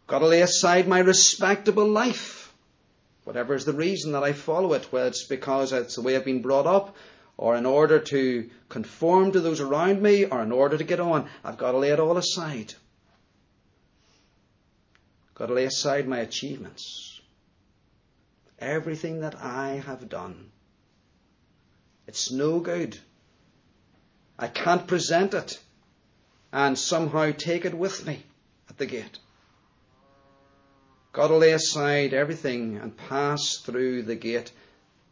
Got 0.07 0.21
to 0.21 0.27
lay 0.27 0.41
aside 0.41 0.89
my 0.89 1.01
respectable 1.01 1.87
life. 1.87 2.55
Whatever 3.25 3.55
is 3.55 3.67
the 3.67 3.75
reason 3.75 4.13
that 4.13 4.23
I 4.23 4.33
follow 4.33 4.73
it, 4.73 4.91
whether 4.91 5.09
it's 5.09 5.25
because 5.25 5.73
it's 5.73 5.97
the 5.97 6.03
way 6.03 6.17
I've 6.17 6.25
been 6.25 6.41
brought 6.41 6.67
up, 6.67 6.97
or 7.37 7.55
in 7.55 7.67
order 7.67 7.99
to 7.99 8.49
conform 8.71 9.33
to 9.33 9.41
those 9.41 9.61
around 9.61 10.01
me, 10.01 10.25
or 10.25 10.43
in 10.43 10.53
order 10.53 10.79
to 10.79 10.85
get 10.85 11.01
on, 11.01 11.29
I've 11.45 11.59
got 11.59 11.73
to 11.73 11.79
lay 11.79 11.91
it 11.91 12.01
all 12.01 12.17
aside. 12.17 12.73
Got 15.35 15.47
to 15.47 15.55
lay 15.55 15.65
aside 15.65 16.09
my 16.09 16.21
achievements. 16.21 17.21
Everything 18.59 19.21
that 19.21 19.35
I 19.35 19.83
have 19.87 20.09
done. 20.09 20.51
It's 22.07 22.31
no 22.31 22.61
good. 22.61 22.97
I 24.39 24.49
can't 24.49 24.87
present 24.87 25.35
it 25.35 25.59
and 26.57 26.79
somehow 26.79 27.31
take 27.33 27.67
it 27.67 27.75
with 27.75 28.07
me 28.07 28.23
at 28.71 28.79
the 28.79 28.87
gate. 28.87 29.19
Got 31.13 31.29
to 31.29 31.37
lay 31.37 31.53
aside 31.53 32.15
everything 32.15 32.79
and 32.79 32.97
pass 32.97 33.59
through 33.59 34.05
the 34.05 34.15
gate. 34.15 34.51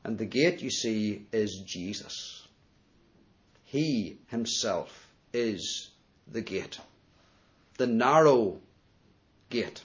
And 0.04 0.16
the 0.16 0.24
gate, 0.24 0.62
you 0.62 0.70
see, 0.70 1.26
is 1.32 1.62
Jesus. 1.66 2.48
He 3.64 4.16
himself 4.28 5.06
is 5.34 5.90
the 6.26 6.40
gate. 6.40 6.80
The 7.76 7.88
narrow 7.88 8.58
gate. 9.50 9.82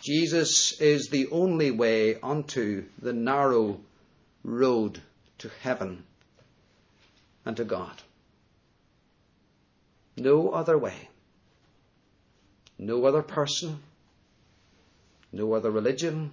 Jesus 0.00 0.80
is 0.80 1.08
the 1.08 1.26
only 1.32 1.72
way 1.72 2.20
onto 2.20 2.84
the 3.00 3.12
narrow 3.12 3.80
road 4.44 5.02
to 5.38 5.50
heaven 5.60 6.04
and 7.44 7.56
to 7.56 7.64
God. 7.64 8.00
No 10.16 10.50
other 10.50 10.76
way. 10.76 11.08
No 12.78 13.04
other 13.04 13.22
person. 13.22 13.78
No 15.32 15.52
other 15.54 15.70
religion. 15.70 16.32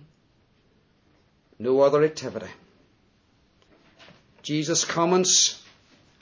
No 1.58 1.82
other 1.82 2.04
activity. 2.04 2.52
Jesus 4.42 4.86
comments 4.86 5.62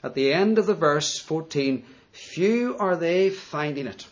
at 0.02 0.14
the 0.14 0.32
end 0.32 0.58
of 0.58 0.66
the 0.66 0.74
verse 0.74 1.18
14 1.18 1.84
Few 2.12 2.76
are 2.78 2.96
they 2.96 3.30
finding 3.30 3.86
it. 3.86 4.06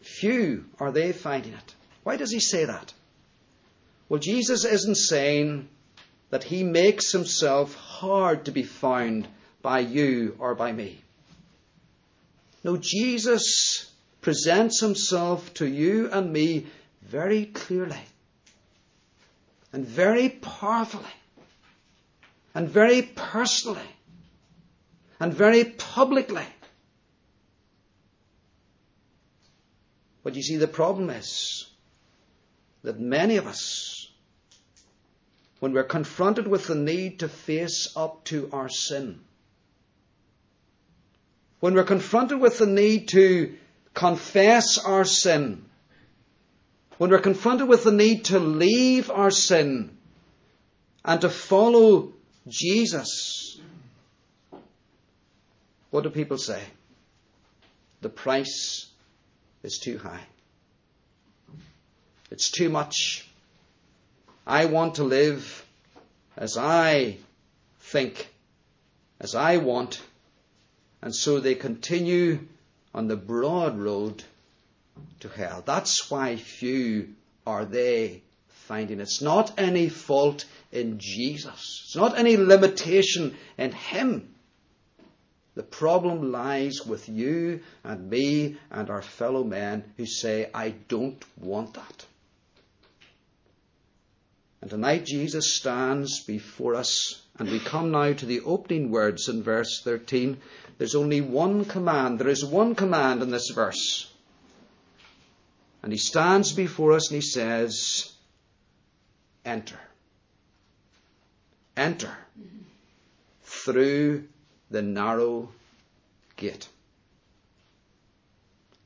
Few 0.00 0.64
are 0.80 0.90
they 0.90 1.12
finding 1.12 1.52
it. 1.52 1.74
Why 2.02 2.16
does 2.16 2.30
he 2.30 2.40
say 2.40 2.64
that? 2.64 2.92
Well, 4.08 4.18
Jesus 4.18 4.64
isn't 4.64 4.96
saying 4.96 5.68
that 6.30 6.44
he 6.44 6.62
makes 6.64 7.12
himself 7.12 7.74
hard 7.74 8.46
to 8.46 8.50
be 8.50 8.62
found 8.62 9.28
by 9.62 9.80
you 9.80 10.36
or 10.38 10.54
by 10.54 10.72
me. 10.72 11.02
No, 12.64 12.76
Jesus 12.76 13.90
presents 14.20 14.80
himself 14.80 15.54
to 15.54 15.66
you 15.66 16.10
and 16.10 16.32
me 16.32 16.66
very 17.02 17.46
clearly 17.46 18.02
and 19.72 19.86
very 19.86 20.28
powerfully. 20.28 21.04
and 22.58 22.68
very 22.68 23.02
personally 23.02 23.90
and 25.20 25.32
very 25.32 25.64
publicly. 25.64 26.46
But 30.24 30.34
you 30.34 30.42
see, 30.42 30.56
the 30.56 30.66
problem 30.66 31.08
is 31.10 31.68
that 32.82 32.98
many 32.98 33.36
of 33.36 33.46
us, 33.46 34.10
when 35.60 35.72
we're 35.72 35.84
confronted 35.84 36.48
with 36.48 36.66
the 36.66 36.74
need 36.74 37.20
to 37.20 37.28
face 37.28 37.92
up 37.96 38.24
to 38.24 38.50
our 38.52 38.68
sin, 38.68 39.20
when 41.60 41.74
we're 41.74 41.84
confronted 41.84 42.40
with 42.40 42.58
the 42.58 42.66
need 42.66 43.08
to 43.08 43.54
confess 43.94 44.78
our 44.78 45.04
sin, 45.04 45.64
when 46.98 47.10
we're 47.10 47.18
confronted 47.18 47.68
with 47.68 47.84
the 47.84 47.92
need 47.92 48.24
to 48.26 48.38
leave 48.38 49.10
our 49.10 49.30
sin 49.30 49.96
and 51.04 51.20
to 51.20 51.28
follow 51.28 52.12
Jesus, 52.46 53.60
what 55.90 56.02
do 56.02 56.10
people 56.10 56.38
say? 56.38 56.62
The 58.00 58.08
price 58.08 58.86
is 59.62 59.78
too 59.78 59.98
high. 59.98 60.22
It's 62.30 62.50
too 62.50 62.68
much. 62.68 63.28
I 64.46 64.66
want 64.66 64.96
to 64.96 65.04
live 65.04 65.64
as 66.36 66.56
I 66.56 67.16
think, 67.80 68.28
as 69.20 69.34
I 69.34 69.56
want, 69.56 70.00
and 71.02 71.14
so 71.14 71.40
they 71.40 71.54
continue 71.54 72.40
on 72.94 73.08
the 73.08 73.16
broad 73.16 73.78
road 73.78 74.24
to 75.20 75.28
hell. 75.28 75.62
That's 75.64 76.10
why 76.10 76.36
few 76.36 77.14
are 77.46 77.64
they 77.64 78.22
finding. 78.48 79.00
It's 79.00 79.22
not 79.22 79.58
any 79.58 79.88
fault 79.88 80.44
in 80.72 80.98
Jesus. 80.98 81.82
It's 81.84 81.96
not 81.96 82.18
any 82.18 82.36
limitation 82.36 83.36
in 83.56 83.72
Him. 83.72 84.34
The 85.54 85.62
problem 85.62 86.30
lies 86.30 86.86
with 86.86 87.08
you 87.08 87.60
and 87.82 88.10
me 88.10 88.56
and 88.70 88.90
our 88.90 89.02
fellow 89.02 89.42
men 89.42 89.82
who 89.96 90.06
say, 90.06 90.50
I 90.54 90.70
don't 90.88 91.20
want 91.36 91.74
that. 91.74 92.06
And 94.60 94.70
tonight 94.70 95.06
Jesus 95.06 95.54
stands 95.54 96.24
before 96.24 96.74
us, 96.74 97.22
and 97.38 97.48
we 97.48 97.60
come 97.60 97.92
now 97.92 98.12
to 98.12 98.26
the 98.26 98.40
opening 98.40 98.90
words 98.90 99.28
in 99.28 99.42
verse 99.42 99.80
13. 99.82 100.38
There's 100.78 100.96
only 100.96 101.20
one 101.20 101.64
command. 101.64 102.18
There 102.18 102.28
is 102.28 102.44
one 102.44 102.74
command 102.74 103.22
in 103.22 103.30
this 103.30 103.50
verse. 103.50 104.12
And 105.82 105.92
he 105.92 105.98
stands 105.98 106.52
before 106.52 106.92
us 106.92 107.10
and 107.10 107.22
he 107.22 107.28
says, 107.28 108.12
Enter. 109.44 109.78
Enter 111.76 112.16
through 113.42 114.26
the 114.70 114.82
narrow 114.82 115.50
gate. 116.36 116.68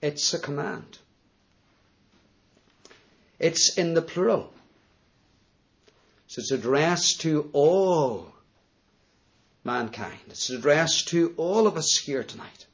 It's 0.03 0.35
a 0.35 0.39
command. 0.39 0.99
It's 3.39 3.79
in 3.79 3.95
the 3.95 4.03
plural. 4.03 4.53
So 6.33 6.41
it's 6.41 6.51
addressed 6.51 7.21
to 7.21 7.51
all 7.53 8.33
mankind. 9.65 10.19
It's 10.31 10.49
addressed 10.49 11.09
to 11.09 11.35
all 11.37 11.67
of 11.67 11.77
us 11.77 11.99
here 12.03 12.25
tonight. 12.25 12.67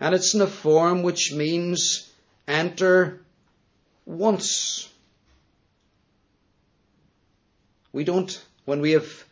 And 0.00 0.14
it's 0.14 0.32
in 0.32 0.40
a 0.40 0.46
form 0.46 1.02
which 1.02 1.34
means 1.34 2.10
enter 2.48 3.20
once. 4.06 4.88
We 7.92 8.04
don't, 8.04 8.42
when 8.64 8.80
we 8.80 8.92
have 8.92 9.24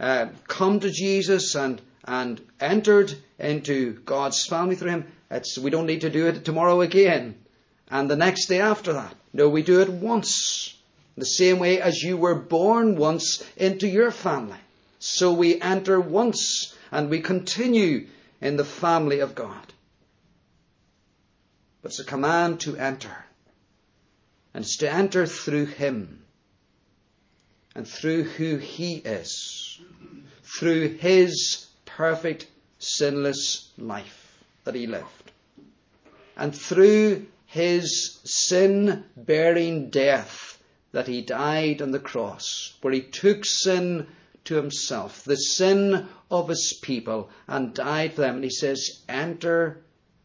uh, 0.00 0.26
come 0.48 0.80
to 0.80 0.90
Jesus 0.90 1.54
and, 1.54 1.80
and 2.04 2.44
entered 2.58 3.14
into 3.38 3.92
God's 3.92 4.44
family 4.44 4.74
through 4.74 4.90
Him, 4.90 5.12
we 5.62 5.70
don't 5.70 5.86
need 5.86 6.00
to 6.00 6.10
do 6.10 6.26
it 6.26 6.44
tomorrow 6.44 6.80
again 6.80 7.36
and 7.86 8.10
the 8.10 8.16
next 8.16 8.46
day 8.46 8.60
after 8.60 8.94
that. 8.94 9.14
No, 9.32 9.48
we 9.48 9.62
do 9.62 9.80
it 9.80 9.88
once. 9.88 10.76
The 11.16 11.26
same 11.26 11.58
way 11.58 11.80
as 11.80 12.02
you 12.02 12.16
were 12.16 12.34
born 12.34 12.96
once 12.96 13.44
into 13.56 13.86
your 13.86 14.10
family. 14.10 14.58
So 14.98 15.32
we 15.32 15.60
enter 15.60 16.00
once 16.00 16.74
and 16.90 17.10
we 17.10 17.20
continue 17.20 18.06
in 18.40 18.56
the 18.56 18.64
family 18.64 19.20
of 19.20 19.34
God. 19.34 19.72
But 21.82 21.92
it's 21.92 22.00
a 22.00 22.04
command 22.04 22.60
to 22.60 22.76
enter. 22.76 23.24
And 24.52 24.64
it's 24.64 24.76
to 24.78 24.90
enter 24.92 25.26
through 25.26 25.66
Him 25.66 26.22
and 27.74 27.86
through 27.86 28.24
who 28.24 28.56
He 28.56 28.96
is, 28.96 29.80
through 30.42 30.96
His 30.98 31.66
perfect, 31.84 32.46
sinless 32.78 33.70
life 33.78 34.38
that 34.64 34.74
He 34.74 34.86
lived, 34.86 35.32
and 36.36 36.54
through 36.54 37.26
His 37.46 38.18
sin 38.24 39.04
bearing 39.16 39.90
death 39.90 40.49
that 40.92 41.06
He 41.06 41.22
died 41.22 41.80
on 41.82 41.90
the 41.90 42.00
cross, 42.00 42.76
where 42.80 42.92
He 42.92 43.02
took 43.02 43.44
sin 43.44 44.06
to 44.44 44.54
Himself, 44.54 45.24
the 45.24 45.36
sin 45.36 46.08
of 46.30 46.48
His 46.48 46.72
people, 46.72 47.30
and 47.46 47.74
died 47.74 48.14
for 48.14 48.22
them. 48.22 48.36
And 48.36 48.44
He 48.44 48.50
says, 48.50 49.02
Enter 49.08 49.82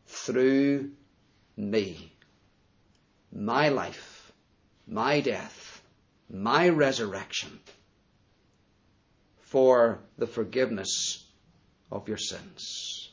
through 0.08 0.92
me, 1.58 2.14
my 3.32 3.70
life, 3.70 4.32
my 4.88 5.22
death, 5.22 5.82
my 6.30 6.70
resurrection 6.70 7.60
for 9.42 10.00
the 10.18 10.28
forgiveness 10.28 11.24
of 11.92 12.08
your 12.08 12.18
sins. 12.18 13.12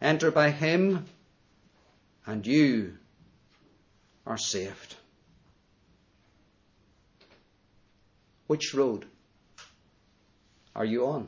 Enter 0.00 0.30
by 0.30 0.50
Him, 0.50 1.06
and 2.26 2.46
you 2.46 2.98
are 4.26 4.38
saved. 4.38 4.96
Which 8.52 8.74
road 8.74 9.06
are 10.76 10.84
you 10.84 11.06
on? 11.06 11.26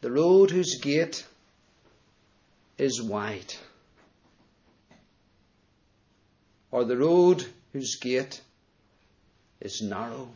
The 0.00 0.10
road 0.10 0.50
whose 0.50 0.80
gate 0.80 1.24
is 2.76 3.00
wide, 3.00 3.54
or 6.72 6.84
the 6.84 6.96
road 6.96 7.46
whose 7.72 7.94
gate 8.00 8.40
is 9.60 9.80
narrow, 9.80 10.28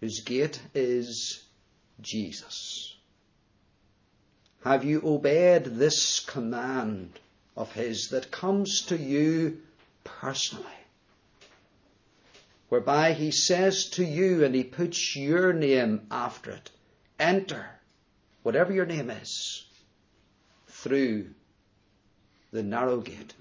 whose 0.00 0.20
gate 0.20 0.58
is 0.74 1.44
Jesus. 2.00 2.96
Have 4.64 4.82
you 4.82 5.02
obeyed 5.04 5.66
this 5.66 6.20
command 6.20 7.20
of 7.54 7.70
His 7.72 8.08
that 8.12 8.30
comes 8.30 8.80
to 8.86 8.96
you 8.96 9.60
personally? 10.04 10.81
Whereby 12.72 13.12
He 13.12 13.32
says 13.32 13.90
to 13.90 14.02
you 14.02 14.42
and 14.42 14.54
He 14.54 14.64
puts 14.64 15.14
your 15.14 15.52
name 15.52 16.06
after 16.10 16.52
it, 16.52 16.70
enter, 17.20 17.66
whatever 18.42 18.72
your 18.72 18.86
name 18.86 19.10
is 19.10 19.66
through 20.68 21.34
the 22.50 22.62
narrow 22.62 23.02
gate, 23.02 23.34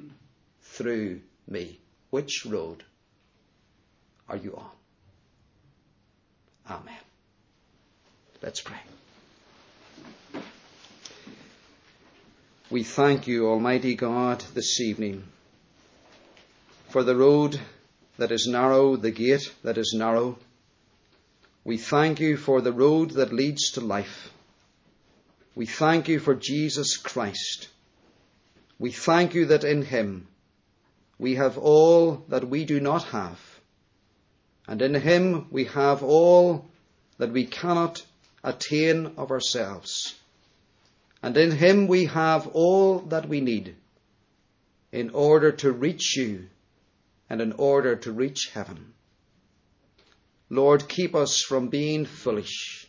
through 0.63 1.22
me. 1.48 1.80
Which 2.10 2.46
road 2.46 2.84
are 4.28 4.36
you 4.36 4.54
on? 4.58 4.72
Amen. 6.70 6.94
Let's 8.41 8.60
pray. 8.60 8.82
We 12.70 12.84
thank 12.84 13.28
you, 13.28 13.48
Almighty 13.48 13.96
God, 13.96 14.44
this 14.54 14.82
evening 14.82 15.24
for 16.89 17.03
the 17.03 17.16
road 17.16 17.62
that 18.22 18.32
is 18.32 18.45
narrow, 18.45 18.95
the 18.97 19.09
gate 19.09 19.51
that 19.63 19.80
is 19.80 19.95
narrow. 19.97 20.38
We 21.63 21.78
thank 21.78 22.19
you 22.19 22.38
for 22.38 22.61
the 22.61 22.72
road 22.72 23.09
that 23.11 23.34
leads 23.34 23.72
to 23.72 23.82
life. 23.82 24.30
We 25.55 25.65
thank 25.65 26.07
you 26.07 26.19
for 26.19 26.36
Jesus 26.36 26.97
Christ. 26.97 27.69
We 28.78 28.91
thank 28.91 29.34
you 29.34 29.47
that 29.47 29.63
in 29.63 29.82
him 29.82 30.28
we 31.17 31.34
have 31.34 31.57
all 31.57 32.24
that 32.28 32.47
we 32.47 32.63
do 32.63 32.80
not 32.80 33.05
have. 33.05 33.39
And 34.67 34.84
in 34.84 34.93
him 34.93 35.47
we 35.49 35.65
have 35.65 36.03
all 36.03 36.69
that 37.17 37.32
we 37.32 37.47
cannot 37.47 38.05
attain 38.43 39.13
of 39.17 39.32
ourselves. 39.32 40.13
And 41.24 41.36
in 41.38 41.49
him 41.49 41.88
we 41.88 42.05
have 42.05 42.45
all 42.53 42.99
that 42.99 43.28
we 43.28 43.41
need 43.41 43.76
in 44.91 45.09
order 45.09 45.51
to 45.53 45.72
reach 45.72 46.15
you 46.15 46.49
and 47.32 47.40
in 47.40 47.54
order 47.54 47.96
to 47.96 48.12
reach 48.12 48.52
heaven. 48.54 48.94
Lord, 50.50 50.88
keep 50.88 51.16
us 51.16 51.42
from 51.42 51.70
being 51.70 52.06
foolish 52.06 52.82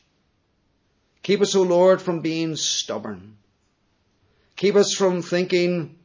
Keep 1.22 1.40
us, 1.40 1.54
O 1.54 1.62
Lord, 1.62 2.02
from 2.02 2.20
being 2.20 2.56
stubborn. 2.56 3.36
Keep 4.56 4.74
us 4.74 4.92
from 4.94 5.22
thinking 5.22 5.96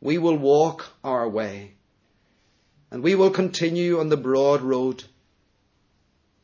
we 0.00 0.16
will 0.18 0.36
walk 0.36 0.86
our 1.02 1.28
way 1.28 1.72
and 2.90 3.02
we 3.02 3.14
will 3.14 3.30
continue 3.30 4.00
on 4.00 4.08
the 4.08 4.16
broad 4.16 4.62
road. 4.62 5.04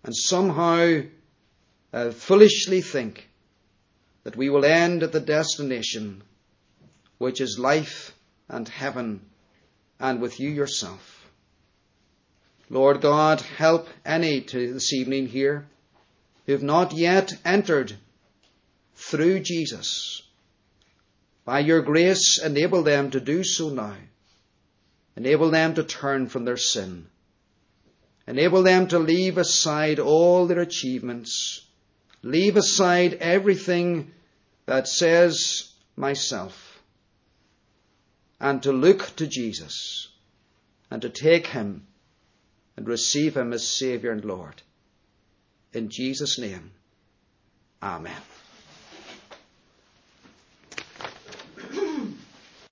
and 0.03 0.17
somehow 0.17 1.03
uh, 1.93 2.11
foolishly 2.11 2.81
think 2.81 3.29
that 4.25 4.37
we 4.37 4.49
will 4.49 4.65
end 4.65 5.03
at 5.03 5.13
the 5.13 5.21
destination 5.21 6.23
which 7.19 7.41
is 7.41 7.59
life 7.59 8.15
and 8.49 8.67
heaven 8.69 9.21
and 9.99 10.21
with 10.21 10.41
you 10.41 10.49
yourself. 10.49 11.20
Lord 12.73 13.01
God, 13.01 13.41
help 13.41 13.89
any 14.07 14.43
to 14.43 14.73
this 14.73 14.93
evening 14.93 15.27
here 15.27 15.67
who 16.47 16.53
have 16.53 16.63
not 16.63 16.93
yet 16.93 17.33
entered 17.45 17.97
through 18.95 19.41
Jesus. 19.41 20.23
By 21.45 21.61
your 21.61 21.83
grace, 21.83 22.39
enable 22.41 22.85
them 22.85 23.11
to 23.11 23.19
do 23.19 23.43
so 23.43 23.71
now. 23.71 23.97
Enable 25.17 25.51
them 25.51 25.75
to 25.75 25.83
turn 25.83 26.29
from 26.29 26.45
their 26.45 26.57
sin. 26.57 27.07
Enable 28.29 28.63
them 28.63 28.87
to 28.87 29.01
leave 29.01 29.37
aside 29.37 29.99
all 29.99 30.47
their 30.47 30.61
achievements. 30.61 31.67
Leave 32.23 32.57
aside 32.57 33.15
everything 33.15 34.13
that 34.67 34.87
says 34.87 35.73
myself. 35.97 36.81
And 38.39 38.63
to 38.63 38.71
look 38.71 39.17
to 39.17 39.27
Jesus 39.27 40.07
and 40.89 41.03
to 41.03 41.09
take 41.09 41.49
him 41.49 41.89
and 42.81 42.89
receive 42.89 43.37
him 43.37 43.53
as 43.53 43.69
Saviour 43.69 44.11
and 44.11 44.25
Lord. 44.25 44.63
In 45.75 45.91
Jesus' 45.91 46.39
name, 46.39 46.71
Amen. 47.83 48.23